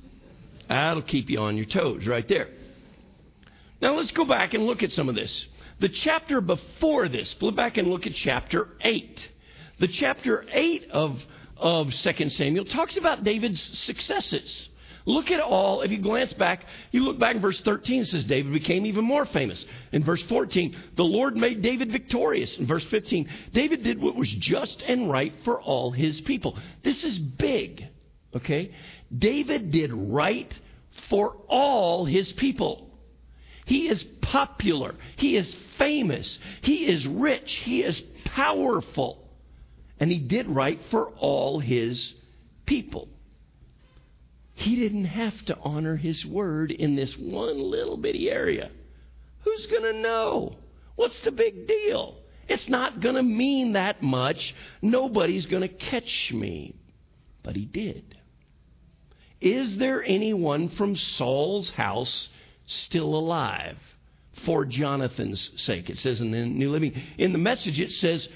That'll 0.67 1.03
keep 1.03 1.29
you 1.29 1.37
on 1.37 1.55
your 1.55 1.67
toes 1.67 2.07
right 2.07 2.27
there. 2.27 2.47
Now 3.79 3.93
let's 3.93 4.09
go 4.09 4.25
back 4.25 4.55
and 4.55 4.65
look 4.65 4.81
at 4.81 4.91
some 4.91 5.07
of 5.07 5.13
this. 5.13 5.45
The 5.77 5.89
chapter 5.89 6.41
before 6.41 7.07
this, 7.07 7.31
flip 7.35 7.55
back 7.55 7.77
and 7.77 7.89
look 7.89 8.07
at 8.07 8.15
chapter 8.15 8.69
8. 8.81 9.29
The 9.77 9.87
chapter 9.87 10.45
8 10.51 10.89
of, 10.89 11.23
of 11.57 11.93
2 11.93 12.29
Samuel 12.29 12.65
talks 12.65 12.97
about 12.97 13.23
David's 13.23 13.61
successes. 13.61 14.67
Look 15.05 15.31
at 15.31 15.41
all, 15.41 15.81
if 15.81 15.91
you 15.91 15.97
glance 15.97 16.31
back, 16.33 16.63
you 16.91 17.03
look 17.03 17.19
back 17.19 17.35
in 17.35 17.41
verse 17.41 17.59
13, 17.61 18.01
it 18.03 18.07
says 18.07 18.23
David 18.25 18.53
became 18.53 18.85
even 18.85 19.03
more 19.03 19.25
famous. 19.25 19.63
In 19.91 20.03
verse 20.03 20.23
14, 20.23 20.75
the 20.95 21.03
Lord 21.03 21.35
made 21.35 21.61
David 21.61 21.91
victorious. 21.91 22.57
In 22.57 22.65
verse 22.65 22.85
15, 22.85 23.29
David 23.53 23.83
did 23.83 24.01
what 24.01 24.15
was 24.15 24.29
just 24.29 24.81
and 24.81 25.11
right 25.11 25.33
for 25.43 25.61
all 25.61 25.91
his 25.91 26.21
people. 26.21 26.57
This 26.83 27.03
is 27.03 27.17
big, 27.17 27.85
okay? 28.33 28.73
David 29.15 29.71
did 29.71 29.91
right 29.93 30.57
for 31.09 31.35
all 31.47 32.05
his 32.05 32.31
people. 32.33 32.89
He 33.65 33.89
is 33.89 34.03
popular. 34.21 34.95
He 35.17 35.35
is 35.35 35.53
famous. 35.77 36.37
He 36.61 36.85
is 36.85 37.05
rich. 37.07 37.53
He 37.53 37.81
is 37.81 38.01
powerful. 38.25 39.27
And 39.99 40.11
he 40.11 40.19
did 40.19 40.47
right 40.47 40.79
for 40.91 41.09
all 41.11 41.59
his 41.59 42.13
people. 42.65 43.09
He 44.55 44.75
didn't 44.75 45.05
have 45.05 45.45
to 45.45 45.57
honor 45.61 45.95
his 45.95 46.25
word 46.25 46.71
in 46.71 46.95
this 46.95 47.17
one 47.17 47.59
little 47.59 47.97
bitty 47.97 48.29
area. 48.29 48.69
Who's 49.43 49.65
going 49.67 49.83
to 49.83 49.93
know? 49.93 50.55
What's 50.95 51.19
the 51.21 51.31
big 51.31 51.67
deal? 51.67 52.17
It's 52.47 52.69
not 52.69 52.99
going 52.99 53.15
to 53.15 53.23
mean 53.23 53.73
that 53.73 54.01
much. 54.01 54.55
Nobody's 54.81 55.45
going 55.45 55.61
to 55.61 55.67
catch 55.67 56.31
me. 56.33 56.75
But 57.41 57.55
he 57.55 57.65
did. 57.65 58.17
Is 59.41 59.77
there 59.77 60.03
anyone 60.03 60.69
from 60.69 60.95
Saul's 60.95 61.69
house 61.71 62.29
still 62.65 63.15
alive 63.15 63.77
for 64.45 64.65
Jonathan's 64.65 65.51
sake? 65.61 65.89
It 65.89 65.97
says 65.97 66.21
in 66.21 66.31
the 66.31 66.45
New 66.45 66.69
Living. 66.69 66.93
In 67.17 67.33
the 67.33 67.39
message, 67.39 67.79
it 67.79 67.91
says, 67.91 68.29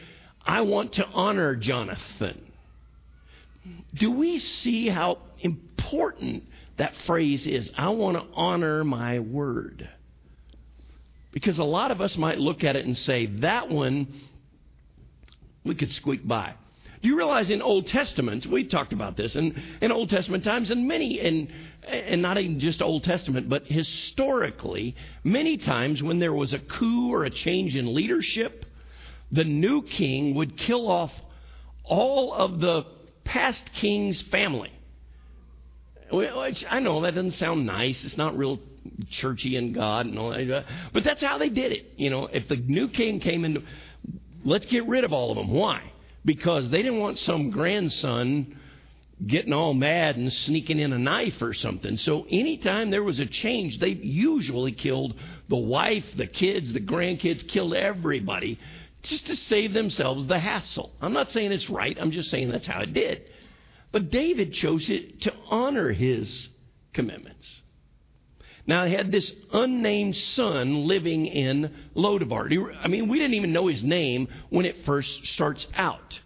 I 0.45 0.61
want 0.61 0.93
to 0.93 1.05
honor 1.05 1.55
Jonathan. 1.55 2.46
Do 3.93 4.11
we 4.11 4.39
see 4.39 4.87
how 4.87 5.19
important 5.39 6.43
that 6.77 6.93
phrase 7.05 7.47
is? 7.47 7.71
I 7.77 7.89
want 7.89 8.17
to 8.17 8.25
honor 8.33 8.83
my 8.83 9.19
word. 9.19 9.89
Because 11.31 11.57
a 11.57 11.63
lot 11.63 11.91
of 11.91 12.01
us 12.01 12.17
might 12.17 12.39
look 12.39 12.63
at 12.63 12.75
it 12.75 12.85
and 12.85 12.97
say, 12.97 13.27
that 13.27 13.69
one, 13.69 14.07
we 15.63 15.75
could 15.75 15.91
squeak 15.91 16.27
by. 16.27 16.53
Do 17.01 17.07
you 17.07 17.15
realize 17.15 17.49
in 17.51 17.61
Old 17.61 17.87
Testament, 17.87 18.47
we 18.47 18.63
talked 18.63 18.91
about 18.91 19.15
this, 19.15 19.35
and 19.35 19.61
in 19.81 19.91
Old 19.91 20.09
Testament 20.09 20.43
times, 20.43 20.71
and 20.71 20.87
many, 20.87 21.19
in, 21.19 21.51
and 21.83 22.23
not 22.23 22.39
even 22.39 22.59
just 22.59 22.81
Old 22.81 23.03
Testament, 23.03 23.49
but 23.49 23.67
historically, 23.67 24.95
many 25.23 25.57
times 25.57 26.01
when 26.01 26.17
there 26.17 26.33
was 26.33 26.53
a 26.53 26.59
coup 26.59 27.11
or 27.13 27.23
a 27.23 27.29
change 27.29 27.75
in 27.75 27.93
leadership, 27.93 28.65
the 29.31 29.43
new 29.43 29.83
king 29.83 30.33
would 30.35 30.57
kill 30.57 30.89
off 30.89 31.11
all 31.83 32.33
of 32.33 32.59
the 32.59 32.85
past 33.27 33.71
king's 33.73 34.21
family. 34.23 34.71
Which 36.11 36.65
I 36.69 36.79
know 36.79 37.01
that 37.01 37.15
doesn't 37.15 37.31
sound 37.31 37.65
nice. 37.65 38.03
It's 38.05 38.17
not 38.17 38.37
real 38.37 38.59
churchy 39.11 39.57
and 39.57 39.75
God 39.75 40.05
and 40.05 40.17
all 40.17 40.29
that. 40.29 40.65
But 40.93 41.03
that's 41.03 41.21
how 41.21 41.37
they 41.37 41.49
did 41.49 41.73
it. 41.73 41.93
You 41.97 42.09
know, 42.09 42.27
if 42.27 42.47
the 42.47 42.55
new 42.55 42.87
king 42.87 43.19
came 43.19 43.43
in, 43.43 43.65
let's 44.45 44.65
get 44.65 44.87
rid 44.87 45.03
of 45.03 45.11
all 45.11 45.31
of 45.31 45.37
them. 45.37 45.51
Why? 45.51 45.91
Because 46.23 46.69
they 46.69 46.81
didn't 46.81 46.99
want 46.99 47.17
some 47.17 47.51
grandson 47.51 48.57
getting 49.25 49.51
all 49.51 49.73
mad 49.73 50.15
and 50.15 50.31
sneaking 50.31 50.79
in 50.79 50.93
a 50.93 50.97
knife 50.97 51.41
or 51.41 51.53
something. 51.53 51.97
So 51.97 52.25
anytime 52.29 52.89
there 52.89 53.03
was 53.03 53.19
a 53.19 53.25
change, 53.25 53.79
they 53.79 53.89
usually 53.89 54.71
killed 54.71 55.15
the 55.49 55.57
wife, 55.57 56.05
the 56.15 56.27
kids, 56.27 56.71
the 56.71 56.79
grandkids, 56.79 57.47
killed 57.47 57.73
everybody 57.73 58.59
just 59.07 59.27
to 59.27 59.35
save 59.35 59.73
themselves 59.73 60.27
the 60.27 60.39
hassle. 60.39 60.91
I'm 61.01 61.13
not 61.13 61.31
saying 61.31 61.51
it's 61.51 61.69
right, 61.69 61.97
I'm 61.99 62.11
just 62.11 62.29
saying 62.29 62.51
that's 62.51 62.67
how 62.67 62.81
it 62.81 62.93
did. 62.93 63.23
But 63.91 64.11
David 64.11 64.53
chose 64.53 64.89
it 64.89 65.21
to 65.21 65.33
honor 65.49 65.91
his 65.91 66.49
commitments. 66.93 67.47
Now, 68.65 68.85
he 68.85 68.93
had 68.93 69.11
this 69.13 69.31
unnamed 69.53 70.17
son 70.17 70.87
living 70.87 71.25
in 71.25 71.73
Lodabar. 71.95 72.75
I 72.81 72.87
mean, 72.89 73.07
we 73.07 73.17
didn't 73.17 73.35
even 73.35 73.53
know 73.53 73.67
his 73.67 73.81
name 73.81 74.27
when 74.49 74.65
it 74.65 74.83
first 74.85 75.25
starts 75.27 75.65
out. 75.73 76.19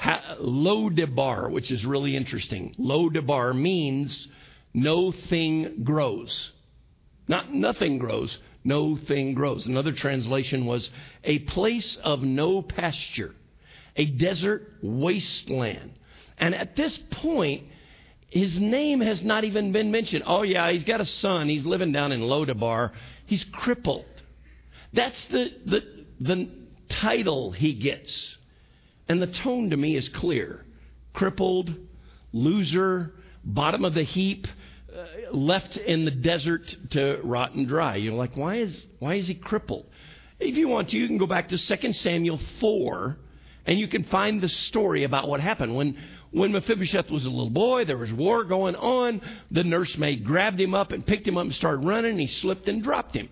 Lodebar, 0.00 1.50
which 1.50 1.72
is 1.72 1.84
really 1.84 2.16
interesting. 2.16 2.74
Lodebar 2.78 3.54
means 3.54 4.28
no 4.72 5.10
thing 5.10 5.82
grows. 5.82 6.52
Not 7.26 7.52
nothing 7.52 7.98
grows, 7.98 8.38
no 8.64 8.96
thing 8.96 9.34
grows. 9.34 9.66
Another 9.66 9.92
translation 9.92 10.66
was 10.66 10.90
a 11.24 11.38
place 11.40 11.96
of 12.02 12.22
no 12.22 12.62
pasture, 12.62 13.34
a 13.96 14.04
desert 14.04 14.72
wasteland. 14.82 15.92
And 16.38 16.54
at 16.54 16.76
this 16.76 16.98
point, 17.10 17.64
his 18.28 18.58
name 18.58 19.00
has 19.00 19.22
not 19.22 19.44
even 19.44 19.72
been 19.72 19.90
mentioned. 19.90 20.24
Oh, 20.26 20.42
yeah, 20.42 20.70
he's 20.70 20.84
got 20.84 21.00
a 21.00 21.06
son. 21.06 21.48
He's 21.48 21.64
living 21.64 21.92
down 21.92 22.12
in 22.12 22.20
Lodabar. 22.20 22.92
He's 23.26 23.44
crippled. 23.44 24.06
That's 24.92 25.22
the, 25.26 25.50
the, 25.66 26.04
the 26.20 26.50
title 26.88 27.52
he 27.52 27.74
gets. 27.74 28.36
And 29.08 29.20
the 29.20 29.26
tone 29.26 29.70
to 29.70 29.76
me 29.76 29.96
is 29.96 30.08
clear 30.08 30.64
crippled, 31.12 31.74
loser, 32.32 33.12
bottom 33.44 33.84
of 33.84 33.94
the 33.94 34.04
heap, 34.04 34.46
Uh, 34.92 35.32
left 35.32 35.76
in 35.76 36.04
the 36.04 36.10
desert 36.10 36.62
to 36.90 37.20
rot 37.22 37.52
and 37.52 37.68
dry. 37.68 37.94
You're 37.94 38.14
like, 38.14 38.36
why 38.36 38.56
is, 38.56 38.86
why 38.98 39.14
is 39.14 39.28
he 39.28 39.34
crippled? 39.34 39.86
If 40.40 40.56
you 40.56 40.66
want 40.66 40.88
to, 40.90 40.98
you 40.98 41.06
can 41.06 41.18
go 41.18 41.28
back 41.28 41.50
to 41.50 41.58
2 41.58 41.92
Samuel 41.92 42.40
4 42.58 43.16
and 43.66 43.78
you 43.78 43.86
can 43.86 44.02
find 44.04 44.40
the 44.40 44.48
story 44.48 45.04
about 45.04 45.28
what 45.28 45.40
happened. 45.40 45.76
When, 45.76 45.96
when 46.32 46.50
Mephibosheth 46.50 47.08
was 47.08 47.24
a 47.24 47.30
little 47.30 47.50
boy, 47.50 47.84
there 47.84 47.98
was 47.98 48.12
war 48.12 48.42
going 48.42 48.74
on. 48.74 49.20
The 49.52 49.62
nursemaid 49.62 50.24
grabbed 50.24 50.60
him 50.60 50.74
up 50.74 50.90
and 50.90 51.06
picked 51.06 51.28
him 51.28 51.36
up 51.36 51.44
and 51.44 51.54
started 51.54 51.86
running. 51.86 52.12
And 52.12 52.20
he 52.20 52.26
slipped 52.26 52.68
and 52.68 52.82
dropped 52.82 53.14
him. 53.14 53.28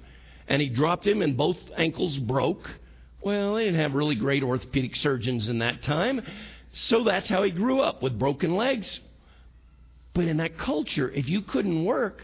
And 0.47 0.63
he 0.63 0.69
dropped 0.69 1.07
him, 1.07 1.23
and 1.23 1.37
both 1.37 1.59
ankles 1.77 2.17
broke. 2.19 2.71
Well, 3.21 3.55
they 3.55 3.65
didn't 3.65 3.81
have 3.81 3.95
really 3.95 4.15
great 4.15 4.45
orthopedic 4.45 4.95
surgeons 4.95 5.49
in 5.49 5.59
that 5.59 5.83
time. 5.83 6.23
So 6.73 7.03
that's 7.03 7.29
how 7.29 7.43
he 7.43 7.51
grew 7.51 7.81
up 7.81 8.03
with 8.03 8.19
broken 8.19 8.55
legs. 8.55 9.01
But 10.19 10.27
in 10.27 10.39
that 10.39 10.59
culture, 10.59 11.09
if 11.09 11.29
you 11.29 11.43
couldn't 11.43 11.85
work, 11.85 12.23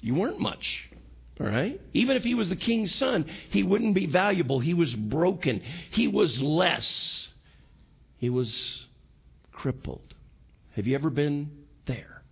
you 0.00 0.14
weren't 0.14 0.38
much. 0.38 0.88
All 1.40 1.46
right? 1.48 1.80
Even 1.92 2.16
if 2.16 2.22
he 2.22 2.36
was 2.36 2.48
the 2.48 2.54
king's 2.54 2.94
son, 2.94 3.28
he 3.48 3.64
wouldn't 3.64 3.96
be 3.96 4.06
valuable. 4.06 4.60
He 4.60 4.74
was 4.74 4.94
broken. 4.94 5.60
He 5.90 6.06
was 6.06 6.40
less. 6.40 7.26
He 8.18 8.30
was 8.30 8.86
crippled. 9.50 10.14
Have 10.76 10.86
you 10.86 10.94
ever 10.94 11.10
been 11.10 11.50
there? 11.84 12.22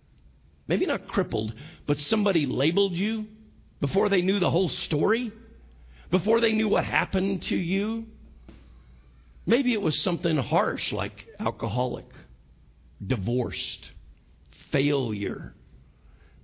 Maybe 0.65 0.85
not 0.85 1.09
crippled, 1.09 1.53
but 1.85 1.99
somebody 1.99 2.45
labeled 2.45 2.93
you 2.93 3.25
before 3.81 4.07
they 4.07 4.21
knew 4.21 4.39
the 4.39 4.49
whole 4.49 4.69
story, 4.69 5.33
before 6.09 6.39
they 6.39 6.53
knew 6.53 6.69
what 6.69 6.85
happened 6.85 7.41
to 7.49 7.57
you. 7.57 8.05
Maybe 9.45 9.73
it 9.73 9.81
was 9.81 10.01
something 10.01 10.37
harsh 10.37 10.93
like 10.93 11.27
alcoholic, 11.37 12.07
divorced, 13.05 13.85
failure. 14.71 15.53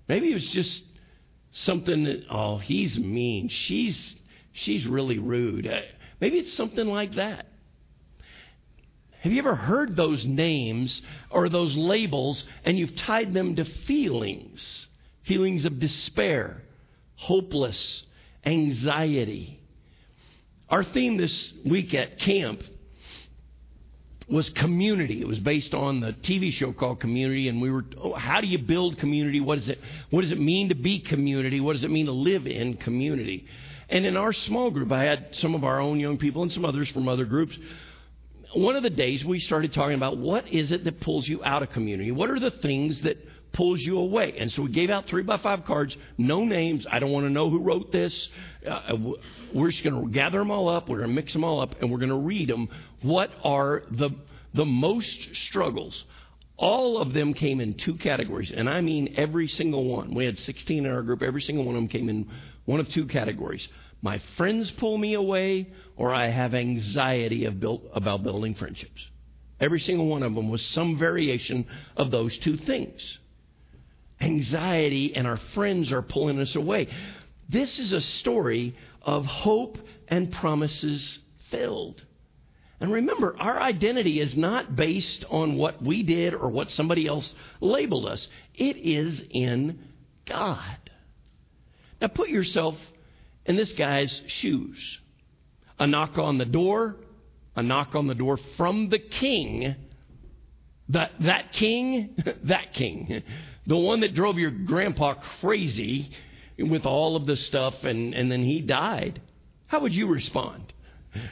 Maybe 0.08 0.32
it 0.32 0.36
was 0.36 0.50
just 0.50 0.84
something 1.52 2.04
that, 2.04 2.26
oh, 2.30 2.58
he's 2.58 2.98
mean. 2.98 3.50
She's, 3.50 4.16
she's 4.54 4.86
really 4.86 5.20
rude. 5.20 5.68
Uh, 5.68 5.82
Maybe 6.20 6.40
it's 6.40 6.54
something 6.54 6.88
like 6.88 7.16
that. 7.16 7.48
Have 9.22 9.34
you 9.34 9.40
ever 9.40 9.56
heard 9.56 9.96
those 9.96 10.24
names 10.24 11.02
or 11.32 11.50
those 11.50 11.76
labels 11.76 12.46
and 12.64 12.78
you've 12.78 12.96
tied 12.96 13.34
them 13.34 13.56
to 13.56 13.66
feelings? 13.66 14.88
Feelings 15.24 15.66
of 15.66 15.80
despair, 15.80 16.62
hopeless, 17.16 18.04
anxiety. 18.46 19.60
Our 20.70 20.84
theme 20.84 21.18
this 21.18 21.52
week 21.66 21.94
at 21.96 22.20
camp 22.20 22.62
was 24.28 24.50
community. 24.50 25.22
It 25.22 25.28
was 25.28 25.40
based 25.40 25.74
on 25.74 26.00
the 26.00 26.14
TV 26.14 26.52
show 26.52 26.74
called 26.74 27.00
Community, 27.00 27.48
and 27.48 27.62
we 27.62 27.70
were, 27.70 27.86
oh, 27.98 28.14
how 28.14 28.42
do 28.42 28.48
you 28.48 28.58
build 28.58 28.98
community? 28.98 29.40
What 29.40 29.60
does 29.60 29.70
it, 29.70 29.80
what 30.10 30.22
does 30.22 30.32
it 30.32 30.40
mean 30.40 30.70
to 30.70 30.76
be 30.76 31.00
community? 31.00 31.60
What 31.60 31.74
does 31.74 31.84
it 31.84 31.92
mean 31.92 32.08
to 32.08 32.12
live 32.12 32.48
in 32.48 32.78
community? 32.78 33.46
And 33.88 34.06
in 34.06 34.18
our 34.18 34.34
small 34.34 34.72
group, 34.72 34.92
I 34.92 35.04
had 35.04 35.36
some 35.36 35.54
of 35.54 35.64
our 35.64 35.80
own 35.80 36.00
young 36.00 36.18
people 36.18 36.42
and 36.42 36.52
some 36.52 36.66
others 36.66 36.90
from 36.90 37.08
other 37.08 37.26
groups. 37.26 37.58
One 38.56 38.76
of 38.76 38.84
the 38.84 38.90
days 38.90 39.24
we 39.24 39.40
started 39.40 39.74
talking 39.74 39.96
about 39.96 40.18
what 40.18 40.48
is 40.48 40.72
it 40.72 40.86
that 40.86 41.02
pulls 41.02 41.28
you 41.28 41.44
out 41.44 41.62
of 41.62 41.70
community? 41.72 42.12
What 42.12 42.32
are 42.32 42.40
the 42.40 42.52
things 42.52 43.02
that 43.02 43.18
pulls 43.56 43.82
you 43.82 43.98
away? 43.98 44.36
And 44.38 44.52
so 44.52 44.64
we 44.64 44.70
gave 44.70 44.90
out 44.90 45.08
three 45.08 45.24
by 45.24 45.38
five 45.38 45.66
cards, 45.66 45.96
no 46.18 46.44
names. 46.44 46.86
I 46.92 47.00
don't 47.00 47.12
want 47.12 47.26
to 47.26 47.32
know 47.32 47.50
who 47.50 47.60
wrote 47.60 47.92
this. 47.92 48.30
Uh, 48.68 48.98
we're 49.54 49.72
just 49.72 49.84
going 49.84 50.06
to 50.06 50.12
gather 50.12 50.40
them 50.40 50.52
all 50.52 50.70
up. 50.70 50.90
We're 50.90 50.98
going 50.98 51.10
to 51.10 51.16
mix 51.16 51.34
them 51.34 51.44
all 51.44 51.62
up, 51.62 51.82
and 51.82 51.90
we're 51.92 52.00
going 52.00 52.10
to 52.10 52.20
read 52.20 52.50
them. 52.50 52.70
What 53.02 53.32
are 53.44 53.84
the 53.90 54.12
the 54.54 54.66
most 54.66 55.36
struggles? 55.36 56.06
All 56.58 57.00
of 57.00 57.14
them 57.14 57.34
came 57.34 57.60
in 57.60 57.74
two 57.74 57.96
categories, 57.96 58.52
and 58.52 58.70
I 58.70 58.82
mean 58.82 59.16
every 59.18 59.48
single 59.48 59.86
one. 59.86 60.14
We 60.14 60.26
had 60.26 60.38
16 60.38 60.86
in 60.86 60.92
our 60.92 61.02
group. 61.02 61.22
Every 61.22 61.42
single 61.42 61.66
one 61.66 61.76
of 61.76 61.82
them 61.82 61.90
came 61.90 62.08
in 62.08 62.30
one 62.66 62.80
of 62.80 62.88
two 62.90 63.08
categories. 63.08 63.68
My 64.02 64.22
friends 64.38 64.72
pull 64.72 64.98
me 64.98 65.16
away, 65.16 65.68
or 65.98 66.14
I 66.14 66.30
have 66.30 66.54
anxiety 66.54 67.50
built, 67.50 67.84
about 67.94 68.24
building 68.24 68.54
friendships. 68.54 69.02
Every 69.60 69.80
single 69.80 70.08
one 70.08 70.24
of 70.24 70.36
them 70.36 70.50
was 70.50 70.66
some 70.66 70.98
variation 70.98 71.66
of 71.98 72.12
those 72.12 72.38
two 72.38 72.58
things. 72.58 73.20
Anxiety 74.26 75.16
and 75.16 75.28
our 75.28 75.38
friends 75.38 75.92
are 75.92 76.02
pulling 76.02 76.40
us 76.40 76.56
away. 76.56 76.88
This 77.48 77.80
is 77.80 77.92
a 77.92 78.02
story 78.02 78.76
of 79.02 79.26
hope 79.26 79.78
and 80.08 80.32
promises 80.32 81.20
filled. 81.52 82.04
And 82.80 82.92
remember, 82.92 83.36
our 83.40 83.60
identity 83.60 84.20
is 84.20 84.36
not 84.36 84.76
based 84.76 85.26
on 85.30 85.56
what 85.56 85.82
we 85.82 86.04
did 86.04 86.34
or 86.34 86.50
what 86.50 86.72
somebody 86.72 87.08
else 87.08 87.34
labeled 87.62 88.06
us. 88.06 88.28
It 88.54 88.78
is 88.78 89.24
in 89.30 89.80
God. 90.26 90.78
Now 92.02 92.08
put 92.08 92.30
yourself 92.30 92.76
in 93.46 93.56
this 93.56 93.72
guy's 93.74 94.22
shoes. 94.28 95.00
A 95.80 95.88
knock 95.88 96.18
on 96.18 96.38
the 96.38 96.46
door, 96.46 96.96
a 97.56 97.64
knock 97.64 97.96
on 97.96 98.08
the 98.08 98.16
door 98.16 98.38
from 98.58 98.90
the 98.90 99.00
king. 99.00 99.76
That, 100.90 101.12
that 101.22 101.54
king, 101.54 102.16
that 102.44 102.74
king, 102.74 103.24
the 103.68 103.78
one 103.78 104.02
that 104.02 104.14
drove 104.14 104.38
your 104.38 104.52
grandpa 104.52 105.16
crazy 105.40 106.12
with 106.58 106.86
all 106.86 107.16
of 107.16 107.26
the 107.26 107.36
stuff 107.36 107.84
and, 107.84 108.14
and 108.14 108.32
then 108.32 108.44
he 108.44 108.62
died. 108.62 109.22
How 109.68 109.80
would 109.82 109.94
you 109.94 110.08
respond? 110.08 110.74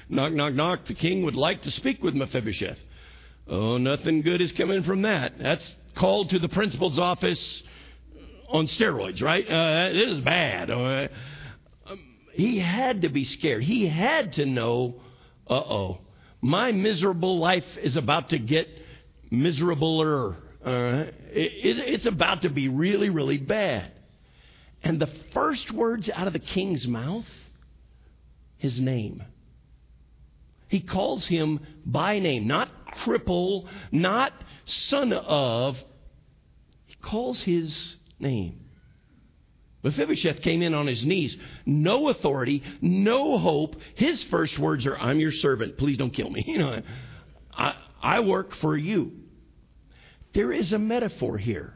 Knock, 0.10 0.34
knock, 0.34 0.54
knock. 0.54 0.86
The 0.86 0.94
king 0.94 1.24
would 1.24 1.36
like 1.36 1.64
to 1.64 1.72
speak 1.72 2.02
with 2.04 2.16
Mephibosheth. 2.16 2.80
Oh, 3.48 3.78
nothing 3.78 4.22
good 4.22 4.42
is 4.42 4.52
coming 4.52 4.84
from 4.84 5.02
that. 5.04 5.34
That's 5.38 5.76
called 5.96 6.30
to 6.32 6.40
the 6.40 6.50
principal's 6.50 6.98
office 6.98 7.64
on 8.50 8.68
steroids, 8.68 9.22
right? 9.22 9.46
Uh, 9.48 9.92
this 9.92 10.10
is 10.10 10.22
bad. 10.22 10.72
Um, 10.72 11.10
he 12.34 12.60
had 12.60 13.02
to 13.02 13.10
be 13.10 13.26
scared. 13.26 13.64
He 13.64 13.88
had 13.88 14.34
to 14.34 14.46
know, 14.46 15.02
uh 15.50 15.54
oh, 15.54 16.00
my 16.42 16.72
miserable 16.72 17.38
life 17.38 17.66
is 17.82 17.96
about 17.96 18.30
to 18.30 18.40
get 18.40 18.68
miserabler. 19.32 20.36
Uh, 20.64 21.06
it, 21.32 21.52
it, 21.52 21.78
it's 21.80 22.06
about 22.06 22.44
to 22.44 22.50
be 22.50 22.70
really, 22.70 23.10
really 23.10 23.38
bad. 23.38 23.92
And 24.84 25.00
the 25.00 25.10
first 25.34 25.72
words 25.72 26.10
out 26.14 26.28
of 26.28 26.34
the 26.34 26.40
king's 26.40 26.88
mouth, 26.88 27.26
his 28.58 28.80
name. 28.80 29.24
He 30.68 30.82
calls 30.82 31.28
him 31.28 31.60
by 31.86 32.20
name, 32.20 32.48
not 32.48 32.70
cripple, 32.98 33.68
not 33.92 34.34
son 34.66 35.14
of. 35.14 35.78
He 36.86 36.96
calls 36.96 37.42
his 37.42 37.98
name. 38.20 38.60
Mephibosheth 39.84 40.42
came 40.42 40.62
in 40.62 40.74
on 40.74 40.88
his 40.88 41.06
knees. 41.06 41.38
No 41.66 42.08
authority, 42.08 42.64
no 42.82 43.38
hope. 43.38 43.76
His 43.96 44.24
first 44.24 44.58
words 44.58 44.86
are, 44.86 44.98
I'm 44.98 45.20
your 45.20 45.34
servant. 45.34 45.78
Please 45.78 45.98
don't 45.98 46.14
kill 46.14 46.30
me. 46.30 46.44
You 46.54 46.60
know, 46.60 46.82
I, 47.52 47.76
I 48.02 48.20
work 48.22 48.54
for 48.56 48.78
you. 48.78 49.12
There 50.34 50.52
is 50.52 50.74
a 50.74 50.80
metaphor 50.80 51.38
here. 51.38 51.74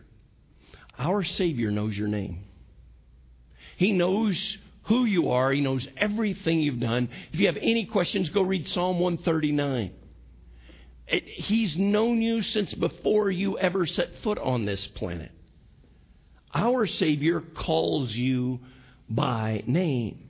Our 0.98 1.24
Savior 1.24 1.72
knows 1.72 1.98
your 1.98 2.08
name. 2.08 2.44
He 3.78 3.92
knows 3.92 4.58
who 4.84 5.06
you 5.06 5.30
are. 5.30 5.52
He 5.52 5.62
knows 5.62 5.88
everything 5.98 6.60
you've 6.60 6.80
done. 6.80 7.10
If 7.32 7.40
you 7.40 7.48
have 7.48 7.58
any 7.58 7.86
questions, 7.86 8.30
go 8.30 8.42
read 8.42 8.68
Psalm 8.68 9.00
139. 9.00 9.92
It, 11.08 11.24
he's 11.24 11.78
known 11.78 12.22
you 12.22 12.42
since 12.42 12.74
before 12.74 13.30
you 13.30 13.58
ever 13.60 13.86
set 13.86 14.16
foot 14.24 14.40
on 14.40 14.66
this 14.66 14.86
planet. 14.88 15.32
Our 16.54 16.88
Savior 16.88 17.42
calls 17.42 18.16
you 18.16 18.60
by 19.08 19.64
name. 19.68 20.28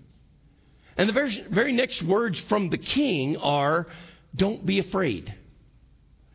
And 0.97 1.07
the 1.07 1.13
very, 1.13 1.45
very 1.49 1.71
next 1.71 2.03
words 2.03 2.39
from 2.41 2.69
the 2.69 2.77
king 2.77 3.37
are, 3.37 3.87
Don't 4.35 4.65
be 4.65 4.79
afraid. 4.79 5.33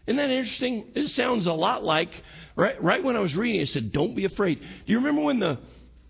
Isn't 0.07 0.16
that 0.16 0.30
interesting? 0.30 0.84
It 0.94 1.09
sounds 1.09 1.46
a 1.46 1.53
lot 1.53 1.84
like, 1.84 2.11
right, 2.57 2.82
right 2.82 3.03
when 3.03 3.16
I 3.16 3.20
was 3.20 3.36
reading, 3.36 3.61
it 3.61 3.68
said, 3.68 3.92
Don't 3.92 4.14
be 4.14 4.24
afraid. 4.24 4.59
Do 4.61 4.66
you 4.92 4.98
remember 4.98 5.22
when 5.22 5.38
the, 5.38 5.59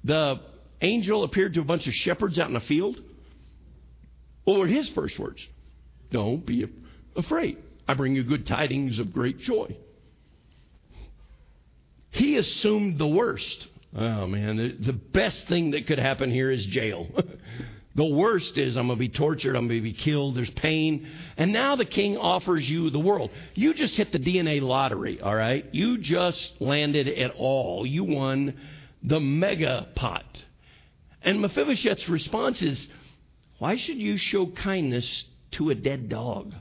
the 0.05 0.41
angel 0.81 1.25
appeared 1.25 1.55
to 1.55 1.61
a 1.61 1.65
bunch 1.65 1.87
of 1.87 1.95
shepherds 1.95 2.39
out 2.39 2.49
in 2.49 2.57
a 2.57 2.61
field? 2.61 3.01
What 4.45 4.59
were 4.59 4.67
his 4.67 4.89
first 4.91 5.19
words? 5.19 5.47
Don't 6.11 6.45
be 6.45 6.69
afraid. 7.17 7.59
I 7.87 7.95
bring 7.95 8.15
you 8.15 8.23
good 8.23 8.47
tidings 8.47 8.99
of 8.99 9.13
great 9.13 9.39
joy. 9.39 9.77
He 12.11 12.37
assumed 12.37 12.99
the 12.99 13.07
worst. 13.07 13.67
Oh 13.95 14.27
man, 14.27 14.57
the, 14.57 14.73
the 14.73 14.93
best 14.93 15.49
thing 15.49 15.73
that 15.73 15.87
could 15.87 15.99
happen 15.99 16.31
here 16.31 16.51
is 16.51 16.65
jail. 16.67 17.09
the 17.95 18.05
worst 18.05 18.57
is 18.57 18.77
I'm 18.77 18.87
going 18.87 18.99
to 18.99 19.01
be 19.01 19.09
tortured, 19.09 19.55
I'm 19.55 19.69
going 19.69 19.81
to 19.81 19.83
be 19.83 19.93
killed, 19.93 20.35
there's 20.35 20.51
pain. 20.51 21.07
And 21.37 21.53
now 21.53 21.77
the 21.77 21.85
king 21.85 22.17
offers 22.17 22.69
you 22.69 22.89
the 22.91 22.99
world. 22.99 23.31
You 23.55 23.75
just 23.75 23.95
hit 23.95 24.13
the 24.13 24.19
DNA 24.19 24.63
lottery, 24.63 25.21
all 25.21 25.35
right? 25.35 25.67
You 25.73 25.99
just 25.99 26.61
landed 26.61 27.07
it 27.07 27.33
all. 27.37 27.85
You 27.87 28.05
won 28.05 28.55
the 29.03 29.21
mega 29.21 29.89
pot. 29.95 30.25
And 31.23 31.41
Mephibosheth's 31.41 32.09
response 32.09 32.63
is, 32.63 32.87
Why 33.59 33.77
should 33.77 33.99
you 33.99 34.17
show 34.17 34.47
kindness 34.47 35.27
to 35.53 35.71
a 35.71 35.75
dead 35.75 36.09
dog? 36.09 36.55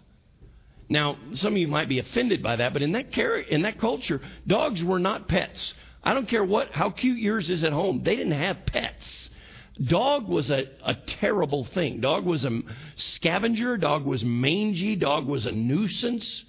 Now, 0.90 1.16
some 1.36 1.54
of 1.54 1.58
you 1.58 1.70
might 1.70 1.88
be 1.88 2.00
offended 2.00 2.44
by 2.44 2.58
that, 2.58 2.74
but 2.74 2.82
in 2.82 2.92
that, 2.92 3.14
car- 3.14 3.40
in 3.40 3.62
that 3.62 3.80
culture, 3.80 4.20
dogs 4.46 4.84
were 4.84 5.00
not 5.00 5.30
pets. 5.30 5.74
I 6.04 6.14
don't 6.14 6.28
care 6.28 6.44
what 6.44 6.72
how 6.72 6.90
cute 6.90 7.20
yours 7.20 7.50
is 7.50 7.64
at 7.64 7.72
home. 7.72 8.02
They 8.04 8.18
didn't 8.18 8.34
have 8.34 8.66
pets. 8.66 9.30
Dog 9.84 10.28
was 10.28 10.50
a, 10.50 10.66
a 10.84 10.96
terrible 10.96 11.66
thing. 11.66 12.02
Dog 12.02 12.26
was 12.26 12.46
a 12.46 12.62
scavenger. 12.96 13.78
Dog 13.78 14.06
was 14.06 14.24
mangy. 14.24 14.96
Dog 14.96 15.28
was 15.28 15.46
a 15.46 15.52
nuisance. 15.52 16.46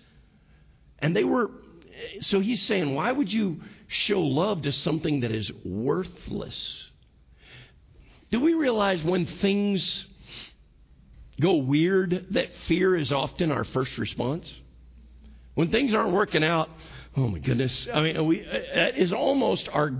And 0.98 1.16
they 1.16 1.24
were, 1.24 1.50
so 2.20 2.40
he's 2.40 2.62
saying, 2.62 2.94
why 2.94 3.10
would 3.10 3.32
you 3.32 3.60
show 3.88 4.20
love 4.20 4.62
to 4.62 4.72
something 4.72 5.20
that 5.20 5.30
is 5.30 5.50
worthless? 5.64 6.90
Do 8.30 8.40
we 8.40 8.54
realize 8.54 9.02
when 9.04 9.26
things 9.26 10.06
go 11.40 11.56
weird 11.56 12.26
that 12.30 12.54
fear 12.66 12.96
is 12.96 13.12
often 13.12 13.52
our 13.52 13.64
first 13.64 13.98
response? 13.98 14.52
When 15.54 15.70
things 15.70 15.92
aren't 15.94 16.12
working 16.12 16.42
out, 16.42 16.70
oh 17.16 17.28
my 17.28 17.38
goodness. 17.38 17.88
I 17.92 18.02
mean, 18.02 18.26
we, 18.26 18.44
uh, 18.44 18.58
that 18.74 18.98
is 18.98 19.12
almost 19.12 19.68
our, 19.70 19.92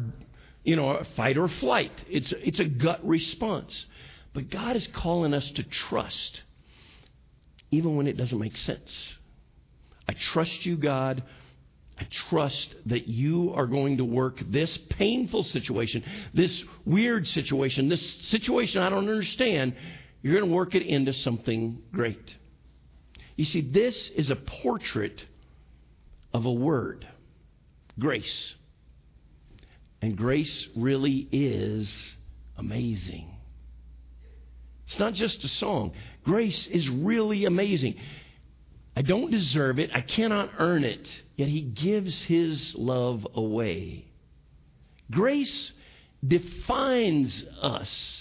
you 0.64 0.76
know, 0.76 1.02
fight 1.16 1.38
or 1.38 1.48
flight. 1.48 1.92
It's, 2.08 2.32
it's 2.32 2.60
a 2.60 2.64
gut 2.64 3.06
response. 3.06 3.86
But 4.32 4.50
God 4.50 4.76
is 4.76 4.86
calling 4.88 5.34
us 5.34 5.50
to 5.52 5.62
trust, 5.62 6.42
even 7.70 7.96
when 7.96 8.06
it 8.06 8.16
doesn't 8.16 8.38
make 8.38 8.56
sense. 8.56 9.14
I 10.08 10.14
trust 10.14 10.64
you, 10.64 10.76
God. 10.76 11.22
I 11.98 12.04
trust 12.04 12.74
that 12.86 13.06
you 13.06 13.52
are 13.54 13.66
going 13.66 13.98
to 13.98 14.04
work 14.04 14.40
this 14.48 14.76
painful 14.90 15.44
situation, 15.44 16.02
this 16.32 16.64
weird 16.84 17.28
situation, 17.28 17.88
this 17.88 18.04
situation 18.28 18.82
I 18.82 18.88
don't 18.88 19.08
understand. 19.08 19.74
You're 20.22 20.34
going 20.38 20.50
to 20.50 20.54
work 20.54 20.74
it 20.74 20.82
into 20.82 21.12
something 21.12 21.82
great. 21.92 22.36
You 23.36 23.44
see, 23.44 23.60
this 23.60 24.10
is 24.10 24.30
a 24.30 24.36
portrait 24.36 25.24
of 26.32 26.46
a 26.46 26.52
word 26.52 27.06
grace. 27.98 28.54
And 30.02 30.16
grace 30.16 30.68
really 30.76 31.28
is 31.30 32.16
amazing. 32.58 33.28
It's 34.86 34.98
not 34.98 35.14
just 35.14 35.44
a 35.44 35.48
song. 35.48 35.92
Grace 36.24 36.66
is 36.66 36.88
really 36.88 37.44
amazing. 37.44 37.94
I 38.96 39.02
don't 39.02 39.30
deserve 39.30 39.78
it. 39.78 39.90
I 39.94 40.00
cannot 40.00 40.50
earn 40.58 40.82
it. 40.82 41.08
Yet 41.36 41.48
He 41.48 41.62
gives 41.62 42.20
His 42.20 42.74
love 42.74 43.26
away. 43.34 44.06
Grace 45.10 45.72
defines 46.26 47.44
us. 47.60 48.18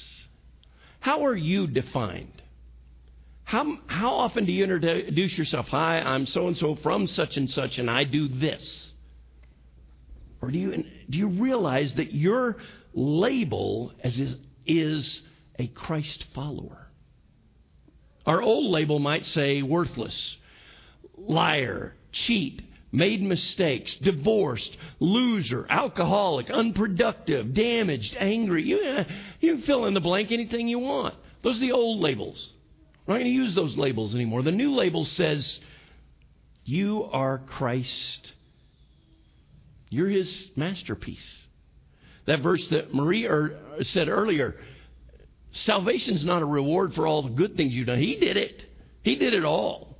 How 0.99 1.25
are 1.25 1.35
you 1.35 1.65
defined? 1.65 2.41
How, 3.43 3.65
how 3.87 4.11
often 4.11 4.45
do 4.45 4.51
you 4.51 4.63
introduce 4.63 5.37
yourself? 5.37 5.67
Hi, 5.69 5.99
I'm 5.99 6.27
so 6.27 6.47
and 6.47 6.55
so 6.55 6.75
from 6.75 7.07
such 7.07 7.37
and 7.37 7.49
such, 7.49 7.79
and 7.79 7.89
I 7.89 8.03
do 8.03 8.27
this. 8.27 8.90
Or 10.41 10.49
do 10.49 10.57
you, 10.57 10.83
do 11.09 11.17
you 11.17 11.27
realize 11.27 11.93
that 11.95 12.13
your 12.13 12.57
label 12.93 13.93
as 14.03 14.19
is, 14.19 14.35
is 14.65 15.21
a 15.59 15.67
Christ 15.67 16.25
follower? 16.33 16.87
Our 18.25 18.41
old 18.41 18.71
label 18.71 18.99
might 18.99 19.25
say 19.25 19.61
worthless, 19.61 20.37
liar, 21.15 21.95
cheat, 22.11 22.61
made 22.91 23.21
mistakes, 23.21 23.95
divorced, 23.97 24.75
loser, 24.99 25.65
alcoholic, 25.69 26.49
unproductive, 26.49 27.53
damaged, 27.53 28.15
angry. 28.19 28.63
You, 28.63 28.79
uh, 28.79 29.03
you 29.39 29.55
can 29.55 29.63
fill 29.63 29.85
in 29.85 29.93
the 29.93 30.01
blank 30.01 30.31
anything 30.31 30.67
you 30.67 30.79
want. 30.79 31.15
Those 31.41 31.57
are 31.57 31.61
the 31.61 31.71
old 31.71 31.99
labels. 31.99 32.51
We're 33.05 33.15
not 33.15 33.19
going 33.19 33.31
to 33.31 33.35
use 33.35 33.55
those 33.55 33.77
labels 33.77 34.13
anymore. 34.13 34.43
The 34.43 34.51
new 34.51 34.71
label 34.71 35.05
says, 35.05 35.59
You 36.63 37.05
are 37.11 37.39
Christ 37.39 38.33
you're 39.91 40.09
his 40.09 40.49
masterpiece. 40.55 41.37
That 42.25 42.39
verse 42.41 42.67
that 42.69 42.93
Marie 42.93 43.27
er, 43.27 43.59
said 43.83 44.09
earlier 44.09 44.55
salvation's 45.53 46.23
not 46.23 46.41
a 46.41 46.45
reward 46.45 46.93
for 46.93 47.05
all 47.05 47.23
the 47.23 47.29
good 47.29 47.57
things 47.57 47.73
you've 47.73 47.87
done. 47.87 47.99
He 47.99 48.15
did 48.15 48.37
it, 48.37 48.63
He 49.03 49.15
did 49.15 49.33
it 49.33 49.45
all. 49.45 49.97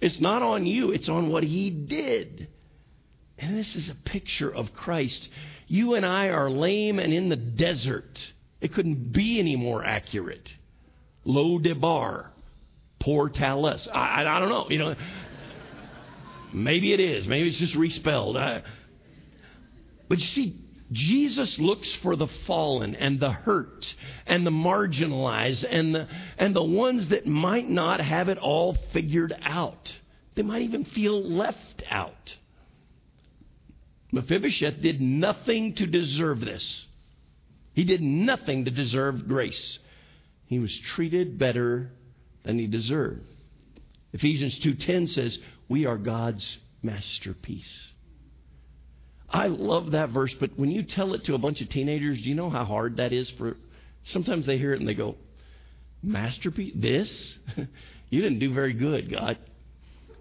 It's 0.00 0.20
not 0.20 0.42
on 0.42 0.66
you, 0.66 0.90
it's 0.90 1.08
on 1.08 1.30
what 1.30 1.44
He 1.44 1.70
did. 1.70 2.48
And 3.38 3.56
this 3.56 3.74
is 3.74 3.88
a 3.88 3.94
picture 3.94 4.52
of 4.52 4.72
Christ. 4.72 5.28
You 5.66 5.94
and 5.94 6.06
I 6.06 6.28
are 6.28 6.50
lame 6.50 6.98
and 6.98 7.12
in 7.12 7.28
the 7.28 7.36
desert. 7.36 8.20
It 8.60 8.72
couldn't 8.72 9.12
be 9.12 9.38
any 9.38 9.56
more 9.56 9.84
accurate. 9.84 10.48
Lo 11.24 11.58
debar, 11.58 12.30
Portales. 13.00 13.88
I, 13.92 14.22
I, 14.22 14.36
I 14.36 14.40
don't 14.40 14.48
know. 14.48 14.66
You 14.70 14.78
know, 14.78 14.94
maybe 16.52 16.92
it 16.92 17.00
is. 17.00 17.26
Maybe 17.26 17.48
it's 17.48 17.58
just 17.58 17.74
respelled. 17.74 18.36
I, 18.36 18.62
but 20.14 20.20
you 20.20 20.28
see, 20.28 20.56
Jesus 20.92 21.58
looks 21.58 21.92
for 21.96 22.14
the 22.14 22.28
fallen 22.46 22.94
and 22.94 23.18
the 23.18 23.32
hurt 23.32 23.92
and 24.28 24.46
the 24.46 24.52
marginalized 24.52 25.66
and 25.68 25.92
the, 25.92 26.06
and 26.38 26.54
the 26.54 26.62
ones 26.62 27.08
that 27.08 27.26
might 27.26 27.68
not 27.68 28.00
have 28.00 28.28
it 28.28 28.38
all 28.38 28.74
figured 28.92 29.36
out. 29.42 29.92
They 30.36 30.42
might 30.42 30.62
even 30.62 30.84
feel 30.84 31.20
left 31.20 31.82
out. 31.90 32.36
Mephibosheth 34.12 34.80
did 34.80 35.00
nothing 35.00 35.74
to 35.74 35.86
deserve 35.88 36.38
this. 36.38 36.86
He 37.72 37.82
did 37.82 38.00
nothing 38.00 38.66
to 38.66 38.70
deserve 38.70 39.26
grace. 39.26 39.80
He 40.46 40.60
was 40.60 40.78
treated 40.78 41.40
better 41.40 41.90
than 42.44 42.56
he 42.56 42.68
deserved. 42.68 43.28
Ephesians 44.12 44.60
2:10 44.60 45.08
says, 45.08 45.40
"We 45.68 45.86
are 45.86 45.98
God's 45.98 46.58
masterpiece." 46.84 47.93
I 49.34 49.48
love 49.48 49.90
that 49.90 50.10
verse, 50.10 50.32
but 50.38 50.56
when 50.56 50.70
you 50.70 50.84
tell 50.84 51.12
it 51.14 51.24
to 51.24 51.34
a 51.34 51.38
bunch 51.38 51.60
of 51.60 51.68
teenagers, 51.68 52.22
do 52.22 52.28
you 52.28 52.36
know 52.36 52.50
how 52.50 52.64
hard 52.64 52.98
that 52.98 53.12
is 53.12 53.28
for 53.30 53.56
sometimes 54.04 54.46
they 54.46 54.58
hear 54.58 54.72
it 54.72 54.78
and 54.78 54.88
they 54.88 54.94
go, 54.94 55.16
Masterpiece? 56.04 56.72
This? 56.76 57.34
you 58.10 58.22
didn't 58.22 58.38
do 58.38 58.54
very 58.54 58.74
good, 58.74 59.10
God. 59.10 59.38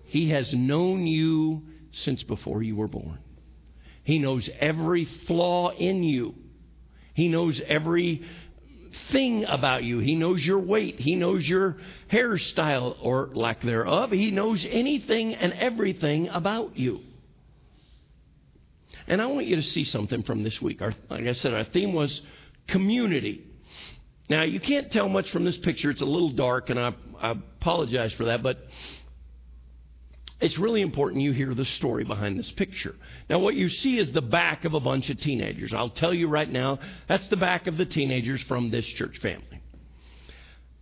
He 0.05 0.31
has 0.31 0.51
known 0.51 1.05
you 1.05 1.61
since 1.91 2.23
before 2.23 2.63
you 2.63 2.75
were 2.75 2.87
born. 2.87 3.19
He 4.03 4.17
knows 4.17 4.49
every 4.59 5.05
flaw 5.27 5.69
in 5.69 6.01
you. 6.01 6.33
He 7.13 7.27
knows 7.27 7.61
every 7.63 8.23
thing 9.11 9.45
about 9.45 9.83
you. 9.83 9.99
He 9.99 10.15
knows 10.15 10.43
your 10.43 10.57
weight. 10.57 10.99
He 10.99 11.15
knows 11.15 11.47
your 11.47 11.77
hairstyle 12.11 12.97
or 12.99 13.29
lack 13.33 13.61
thereof. 13.61 14.09
He 14.09 14.31
knows 14.31 14.65
anything 14.67 15.35
and 15.35 15.53
everything 15.53 16.29
about 16.29 16.77
you. 16.77 17.01
And 19.07 19.21
I 19.21 19.25
want 19.25 19.45
you 19.45 19.55
to 19.57 19.63
see 19.63 19.83
something 19.83 20.23
from 20.23 20.43
this 20.43 20.61
week. 20.61 20.81
Our, 20.81 20.93
like 21.09 21.25
I 21.25 21.33
said, 21.33 21.53
our 21.53 21.65
theme 21.65 21.93
was 21.93 22.21
community. 22.67 23.45
Now, 24.29 24.43
you 24.43 24.59
can't 24.59 24.91
tell 24.91 25.09
much 25.09 25.31
from 25.31 25.43
this 25.43 25.57
picture. 25.57 25.89
It's 25.89 26.01
a 26.01 26.05
little 26.05 26.31
dark, 26.31 26.69
and 26.69 26.79
I, 26.79 26.93
I 27.21 27.31
apologize 27.31 28.13
for 28.13 28.25
that, 28.25 28.41
but 28.41 28.57
it's 30.39 30.57
really 30.57 30.81
important 30.81 31.21
you 31.21 31.31
hear 31.31 31.53
the 31.53 31.65
story 31.65 32.03
behind 32.03 32.39
this 32.39 32.51
picture. 32.51 32.95
Now, 33.29 33.39
what 33.39 33.55
you 33.55 33.69
see 33.69 33.97
is 33.97 34.11
the 34.11 34.21
back 34.21 34.65
of 34.65 34.73
a 34.73 34.79
bunch 34.79 35.09
of 35.09 35.17
teenagers. 35.17 35.73
I'll 35.73 35.89
tell 35.89 36.13
you 36.13 36.27
right 36.27 36.49
now, 36.49 36.79
that's 37.07 37.27
the 37.27 37.37
back 37.37 37.67
of 37.67 37.77
the 37.77 37.85
teenagers 37.85 38.41
from 38.43 38.71
this 38.71 38.85
church 38.85 39.19
family. 39.19 39.61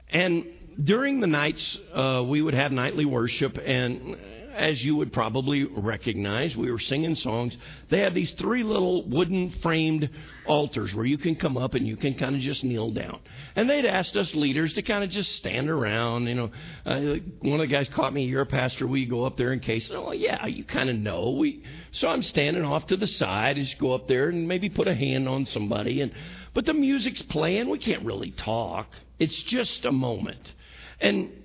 And 0.09 0.45
during 0.83 1.19
the 1.19 1.27
nights, 1.27 1.77
uh, 1.93 2.23
we 2.27 2.41
would 2.41 2.53
have 2.53 2.71
nightly 2.71 3.05
worship, 3.05 3.57
and 3.63 4.17
as 4.53 4.83
you 4.83 4.95
would 4.95 5.13
probably 5.13 5.63
recognize, 5.63 6.55
we 6.55 6.71
were 6.71 6.79
singing 6.79 7.15
songs. 7.15 7.57
They 7.89 7.99
have 7.99 8.13
these 8.13 8.31
three 8.33 8.63
little 8.63 9.07
wooden 9.07 9.51
framed 9.61 10.09
altars 10.45 10.93
where 10.93 11.05
you 11.05 11.17
can 11.17 11.35
come 11.35 11.57
up 11.57 11.73
and 11.73 11.87
you 11.87 11.95
can 11.95 12.15
kind 12.15 12.35
of 12.35 12.41
just 12.41 12.63
kneel 12.63 12.91
down. 12.91 13.19
And 13.55 13.69
they'd 13.69 13.85
asked 13.85 14.15
us 14.15 14.33
leaders 14.35 14.73
to 14.73 14.81
kind 14.81 15.03
of 15.03 15.09
just 15.09 15.33
stand 15.33 15.69
around. 15.69 16.27
You 16.27 16.35
know, 16.35 16.51
uh, 16.85 17.15
one 17.41 17.59
of 17.59 17.59
the 17.59 17.67
guys 17.67 17.89
caught 17.89 18.13
me. 18.13 18.25
You're 18.25 18.41
a 18.41 18.45
pastor. 18.45 18.87
We 18.87 19.05
go 19.05 19.25
up 19.25 19.37
there 19.37 19.53
in 19.53 19.59
case. 19.59 19.89
Oh, 19.93 20.11
yeah, 20.11 20.45
you 20.45 20.63
kind 20.63 20.89
of 20.89 20.95
know. 20.95 21.31
We 21.31 21.63
so 21.91 22.07
I'm 22.07 22.23
standing 22.23 22.63
off 22.63 22.87
to 22.87 22.97
the 22.97 23.07
side. 23.07 23.55
Just 23.57 23.79
go 23.79 23.93
up 23.93 24.07
there 24.07 24.29
and 24.29 24.47
maybe 24.47 24.69
put 24.69 24.87
a 24.87 24.95
hand 24.95 25.27
on 25.27 25.45
somebody. 25.45 26.01
And 26.01 26.11
but 26.53 26.65
the 26.65 26.73
music's 26.73 27.21
playing. 27.21 27.69
We 27.69 27.79
can't 27.79 28.05
really 28.05 28.31
talk. 28.31 28.87
It's 29.19 29.43
just 29.43 29.85
a 29.85 29.91
moment. 29.91 30.53
And 30.99 31.40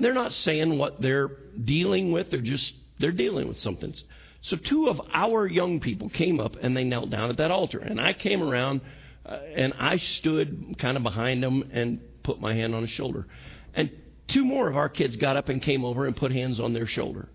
they're 0.00 0.14
not 0.14 0.32
saying 0.32 0.78
what 0.78 1.00
they're 1.00 1.28
dealing 1.62 2.12
with, 2.12 2.30
they're 2.30 2.40
just 2.40 2.74
They're 3.00 3.12
dealing 3.12 3.48
with 3.48 3.58
something. 3.58 3.94
So 4.42 4.56
two 4.56 4.88
of 4.88 5.00
our 5.12 5.46
young 5.46 5.80
people 5.80 6.08
came 6.08 6.38
up 6.38 6.56
and 6.60 6.76
they 6.76 6.84
knelt 6.84 7.10
down 7.10 7.30
at 7.30 7.38
that 7.38 7.50
altar. 7.50 7.78
And 7.78 8.00
I 8.00 8.12
came 8.12 8.42
around 8.42 8.82
uh, 9.26 9.38
and 9.54 9.74
I 9.78 9.96
stood 9.96 10.76
kind 10.78 10.96
of 10.96 11.02
behind 11.02 11.42
them 11.42 11.70
and 11.72 12.00
put 12.22 12.40
my 12.40 12.54
hand 12.54 12.74
on 12.74 12.82
his 12.82 12.90
shoulder. 12.90 13.26
And 13.74 13.90
two 14.28 14.44
more 14.44 14.68
of 14.68 14.76
our 14.76 14.88
kids 14.88 15.16
got 15.16 15.36
up 15.36 15.48
and 15.48 15.60
came 15.60 15.84
over 15.84 16.06
and 16.06 16.16
put 16.16 16.30
hands 16.32 16.60
on 16.60 16.72
their 16.72 16.86
shoulder. 16.86 17.28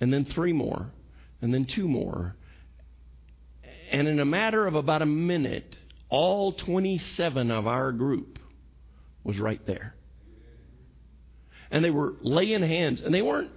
And 0.00 0.12
then 0.12 0.24
three 0.24 0.52
more. 0.52 0.90
And 1.40 1.52
then 1.52 1.64
two 1.66 1.88
more. 1.88 2.36
And 3.90 4.08
in 4.08 4.20
a 4.20 4.24
matter 4.24 4.66
of 4.66 4.74
about 4.74 5.02
a 5.02 5.06
minute, 5.06 5.76
all 6.08 6.52
27 6.52 7.50
of 7.50 7.66
our 7.66 7.92
group 7.92 8.38
was 9.24 9.38
right 9.38 9.64
there. 9.66 9.94
And 11.74 11.84
they 11.84 11.90
were 11.90 12.14
laying 12.20 12.62
hands, 12.62 13.00
and 13.00 13.12
they 13.12 13.20
weren't 13.20 13.50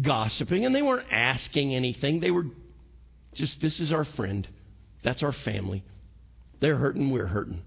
gossiping, 0.00 0.64
and 0.64 0.72
they 0.72 0.80
weren't 0.80 1.08
asking 1.10 1.74
anything. 1.74 2.20
They 2.20 2.30
were 2.30 2.46
just, 3.32 3.60
this 3.60 3.80
is 3.80 3.92
our 3.92 4.04
friend. 4.04 4.46
That's 5.02 5.24
our 5.24 5.32
family. 5.32 5.82
They're 6.60 6.76
hurting, 6.76 7.10
we're 7.10 7.26
hurting. 7.26 7.62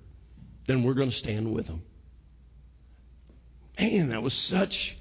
Then 0.66 0.84
we're 0.84 0.94
going 0.94 1.12
to 1.12 1.16
stand 1.16 1.54
with 1.54 1.68
them. 1.68 1.82
Man, 3.78 4.12
that 4.12 4.24
was 4.24 4.34
such 4.34 4.98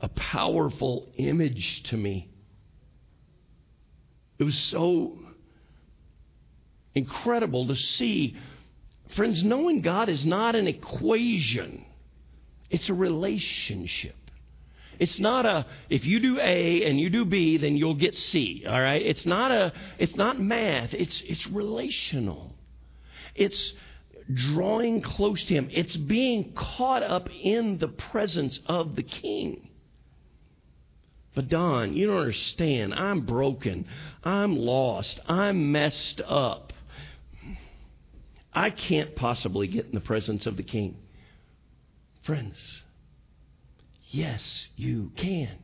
a 0.00 0.08
powerful 0.08 1.12
image 1.16 1.84
to 1.84 1.96
me. 1.96 2.28
It 4.40 4.44
was 4.44 4.58
so 4.58 5.20
incredible 6.96 7.68
to 7.68 7.76
see. 7.76 8.36
Friends, 9.14 9.44
knowing 9.44 9.82
God 9.82 10.08
is 10.08 10.26
not 10.26 10.56
an 10.56 10.66
equation, 10.66 11.86
it's 12.70 12.88
a 12.88 12.94
relationship. 12.94 14.16
It's 14.98 15.18
not 15.18 15.44
a 15.46 15.66
if 15.90 16.04
you 16.04 16.20
do 16.20 16.38
A 16.40 16.84
and 16.84 17.00
you 17.00 17.10
do 17.10 17.24
B, 17.24 17.56
then 17.56 17.76
you'll 17.76 17.94
get 17.94 18.16
C. 18.16 18.64
All 18.66 18.80
right? 18.80 19.02
It's 19.02 19.26
not 19.26 19.50
a 19.50 19.72
it's 19.98 20.16
not 20.16 20.40
math. 20.40 20.94
It's 20.94 21.22
it's 21.26 21.46
relational. 21.48 22.52
It's 23.34 23.72
drawing 24.32 25.02
close 25.02 25.44
to 25.46 25.54
him. 25.54 25.68
It's 25.70 25.96
being 25.96 26.52
caught 26.54 27.02
up 27.02 27.28
in 27.42 27.78
the 27.78 27.88
presence 27.88 28.60
of 28.66 28.96
the 28.96 29.02
king. 29.02 29.68
But 31.34 31.48
Don, 31.48 31.94
you 31.94 32.06
don't 32.06 32.18
understand. 32.18 32.94
I'm 32.94 33.22
broken. 33.22 33.86
I'm 34.22 34.56
lost. 34.56 35.20
I'm 35.28 35.72
messed 35.72 36.20
up. 36.24 36.72
I 38.52 38.70
can't 38.70 39.16
possibly 39.16 39.66
get 39.66 39.86
in 39.86 39.92
the 39.92 40.00
presence 40.00 40.46
of 40.46 40.56
the 40.56 40.62
king. 40.62 40.96
Friends, 42.24 42.82
yes, 44.06 44.66
you 44.76 45.12
can. 45.16 45.58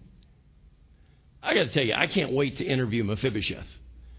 I 1.43 1.55
got 1.55 1.65
to 1.65 1.71
tell 1.71 1.85
you, 1.85 1.95
I 1.95 2.07
can't 2.07 2.33
wait 2.33 2.59
to 2.59 2.65
interview 2.65 3.03
Mephibosheth. 3.03 3.67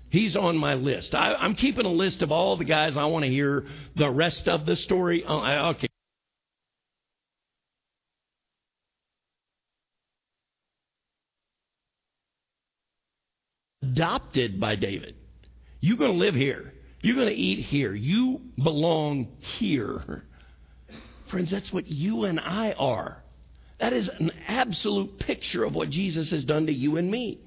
He's 0.09 0.35
on 0.35 0.57
my 0.57 0.73
list. 0.73 1.13
I, 1.13 1.45
am 1.45 1.53
keeping 1.53 1.85
a 1.85 1.91
list 1.91 2.23
of 2.23 2.31
all 2.31 2.57
the 2.57 2.65
guys 2.65 2.97
I 2.97 3.05
want 3.05 3.25
to 3.25 3.29
hear 3.31 3.65
the 3.95 4.09
rest 4.09 4.49
of 4.49 4.65
the 4.65 4.75
story. 4.75 5.23
Oh, 5.25 5.69
okay. 5.69 5.87
Adopted 13.83 14.59
by 14.59 14.75
David. 14.75 15.15
You're 15.79 15.97
going 15.97 16.13
to 16.13 16.17
live 16.17 16.35
here. 16.35 16.73
You're 17.01 17.15
going 17.15 17.27
to 17.27 17.33
eat 17.33 17.65
here. 17.65 17.93
You 17.93 18.41
belong 18.57 19.37
here. 19.37 20.23
Friends, 21.31 21.49
that's 21.49 21.71
what 21.71 21.87
you 21.87 22.25
and 22.25 22.39
I 22.39 22.73
are. 22.73 23.17
That 23.79 23.93
is 23.93 24.09
an 24.09 24.31
absolute 24.47 25.17
picture 25.17 25.63
of 25.63 25.73
what 25.73 25.89
Jesus 25.89 26.29
has 26.31 26.43
done 26.43 26.65
to 26.65 26.73
you 26.73 26.97
and 26.97 27.09
me. 27.09 27.39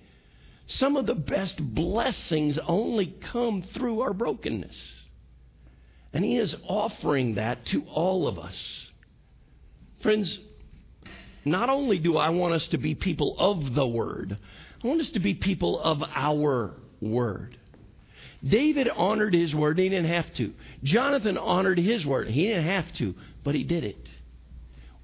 Some 0.67 0.97
of 0.97 1.05
the 1.07 1.15
best 1.15 1.59
blessings 1.59 2.59
only 2.67 3.15
come 3.31 3.63
through 3.75 4.01
our 4.01 4.15
brokenness. 4.15 4.77
And 6.15 6.25
He 6.25 6.39
is 6.39 6.57
offering 6.67 7.35
that 7.35 7.67
to 7.67 7.83
all 7.83 8.27
of 8.27 8.39
us. 8.39 8.57
Friends, 10.03 10.41
not 11.45 11.69
only 11.69 11.99
do 11.99 12.17
I 12.17 12.31
want 12.31 12.55
us 12.55 12.67
to 12.69 12.79
be 12.79 12.95
people 12.95 13.37
of 13.39 13.75
the 13.75 13.87
Word, 13.87 14.39
I 14.83 14.87
want 14.87 15.03
us 15.03 15.11
to 15.11 15.21
be 15.21 15.35
people 15.35 15.79
of 15.79 16.03
our 16.03 16.73
Word. 17.03 17.59
David 18.47 18.89
honored 18.89 19.33
his 19.33 19.55
word, 19.55 19.79
he 19.79 19.89
didn't 19.89 20.11
have 20.11 20.33
to. 20.35 20.53
Jonathan 20.83 21.39
honored 21.39 21.79
his 21.79 22.05
word, 22.05 22.29
he 22.29 22.49
didn't 22.49 22.67
have 22.67 22.93
to, 22.95 23.15
but 23.45 23.55
he 23.55 23.63
did 23.63 23.85
it. 23.85 24.09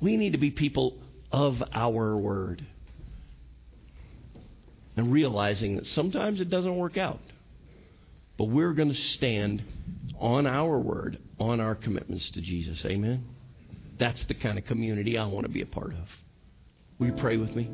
We 0.00 0.16
need 0.16 0.32
to 0.32 0.38
be 0.38 0.50
people 0.50 0.98
of 1.30 1.62
our 1.72 2.16
word. 2.16 2.66
And 4.96 5.12
realizing 5.12 5.76
that 5.76 5.86
sometimes 5.86 6.40
it 6.40 6.50
doesn't 6.50 6.76
work 6.76 6.98
out. 6.98 7.20
But 8.36 8.46
we're 8.46 8.72
going 8.72 8.88
to 8.88 8.94
stand 8.94 9.62
on 10.18 10.46
our 10.46 10.78
word, 10.78 11.18
on 11.38 11.60
our 11.60 11.74
commitments 11.74 12.30
to 12.30 12.40
Jesus. 12.40 12.84
Amen? 12.84 13.24
That's 13.98 14.24
the 14.24 14.34
kind 14.34 14.58
of 14.58 14.64
community 14.64 15.18
I 15.18 15.26
want 15.26 15.46
to 15.46 15.52
be 15.52 15.60
a 15.60 15.66
part 15.66 15.92
of. 15.92 16.08
Will 16.98 17.08
you 17.08 17.12
pray 17.12 17.36
with 17.36 17.54
me? 17.54 17.70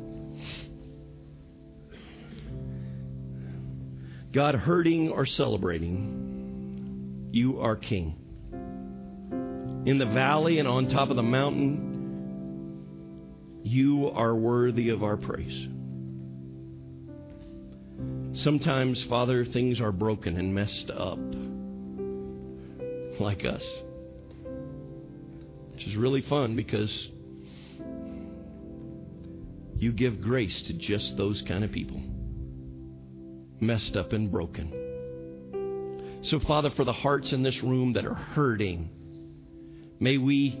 God, 4.33 4.55
hurting 4.55 5.09
or 5.09 5.25
celebrating, 5.25 7.29
you 7.31 7.61
are 7.61 7.75
King. 7.75 8.26
In 9.87 9.97
the 9.99 10.05
valley 10.05 10.59
and 10.59 10.67
on 10.67 10.89
top 10.89 11.09
of 11.11 11.15
the 11.15 11.23
mountain, 11.23 12.81
you 13.63 14.09
are 14.09 14.35
worthy 14.35 14.89
of 14.89 15.01
our 15.01 15.15
praise. 15.15 15.69
Sometimes, 18.33 19.01
Father, 19.05 19.45
things 19.45 19.79
are 19.79 19.93
broken 19.93 20.35
and 20.37 20.53
messed 20.53 20.91
up, 20.91 21.17
like 23.21 23.45
us. 23.45 23.65
Which 25.71 25.87
is 25.87 25.95
really 25.95 26.19
fun 26.19 26.57
because 26.57 27.09
you 29.77 29.93
give 29.93 30.19
grace 30.19 30.63
to 30.63 30.73
just 30.73 31.15
those 31.15 31.41
kind 31.43 31.63
of 31.63 31.71
people 31.71 32.01
messed 33.61 33.95
up 33.95 34.11
and 34.11 34.29
broken. 34.29 36.19
So, 36.23 36.41
Father, 36.41 36.71
for 36.71 36.83
the 36.83 36.91
hearts 36.91 37.31
in 37.31 37.41
this 37.41 37.63
room 37.63 37.93
that 37.93 38.05
are 38.05 38.13
hurting, 38.13 38.89
may 39.99 40.17
we 40.17 40.59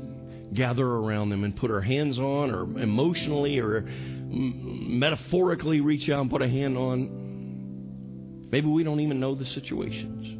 gather 0.53 0.85
around 0.85 1.29
them 1.29 1.43
and 1.43 1.55
put 1.55 1.71
our 1.71 1.81
hands 1.81 2.17
on, 2.17 2.51
or 2.51 2.63
emotionally 2.81 3.59
or 3.59 3.81
mm, 3.81 4.89
metaphorically 4.89 5.81
reach 5.81 6.09
out 6.09 6.21
and 6.21 6.29
put 6.29 6.41
a 6.41 6.47
hand 6.47 6.77
on. 6.77 8.47
Maybe 8.51 8.67
we 8.67 8.83
don't 8.83 9.01
even 9.01 9.19
know 9.19 9.35
the 9.35 9.45
situations. 9.45 10.35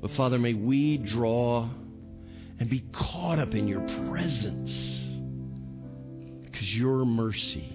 But, 0.00 0.10
Father, 0.12 0.38
may 0.38 0.54
we 0.54 0.98
draw 0.98 1.68
and 2.58 2.70
be 2.70 2.84
caught 2.92 3.38
up 3.38 3.54
in 3.54 3.68
your 3.68 3.80
presence 4.10 4.70
because 6.42 6.74
your 6.74 7.04
mercy 7.04 7.72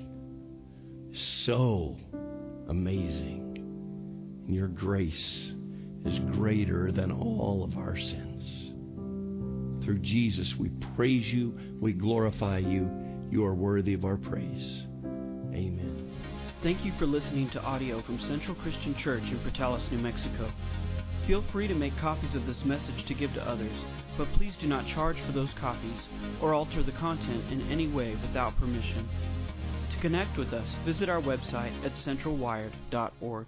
is 1.12 1.20
so 1.46 1.98
amazing. 2.68 4.46
And 4.48 4.56
your 4.56 4.68
grace 4.68 5.52
is 6.06 6.20
greater 6.36 6.92
than 6.92 7.12
all 7.12 7.64
of 7.64 7.78
our 7.78 7.98
sins. 7.98 8.29
Through 9.90 10.00
Jesus, 10.02 10.54
we 10.56 10.70
praise 10.96 11.34
you, 11.34 11.58
we 11.82 11.94
glorify 11.94 12.60
you. 12.60 12.88
You 13.32 13.44
are 13.44 13.56
worthy 13.56 13.96
of 13.96 14.06
our 14.06 14.18
praise. 14.18 14.84
Amen. 15.52 16.12
Thank 16.62 16.86
you 16.86 16.94
for 17.00 17.08
listening 17.08 17.50
to 17.50 17.64
audio 17.64 18.04
from 18.04 18.20
Central 18.20 18.54
Christian 18.54 18.94
Church 18.94 19.24
in 19.24 19.40
Portales, 19.40 19.92
New 19.92 19.98
Mexico. 19.98 20.52
Feel 21.26 21.44
free 21.52 21.68
to 21.68 21.74
make 21.74 21.98
copies 21.98 22.36
of 22.36 22.46
this 22.46 22.64
message 22.66 23.04
to 23.08 23.16
give 23.16 23.34
to 23.34 23.50
others, 23.50 23.76
but 24.16 24.28
please 24.34 24.56
do 24.62 24.68
not 24.68 24.86
charge 24.86 25.18
for 25.26 25.32
those 25.32 25.50
copies 25.60 26.00
or 26.40 26.54
alter 26.54 26.84
the 26.84 26.92
content 26.92 27.52
in 27.52 27.68
any 27.72 27.88
way 27.88 28.16
without 28.22 28.56
permission. 28.60 29.10
To 29.92 30.02
connect 30.02 30.38
with 30.38 30.54
us, 30.54 30.70
visit 30.86 31.10
our 31.10 31.20
website 31.20 31.84
at 31.84 31.94
centralwired.org. 31.94 33.48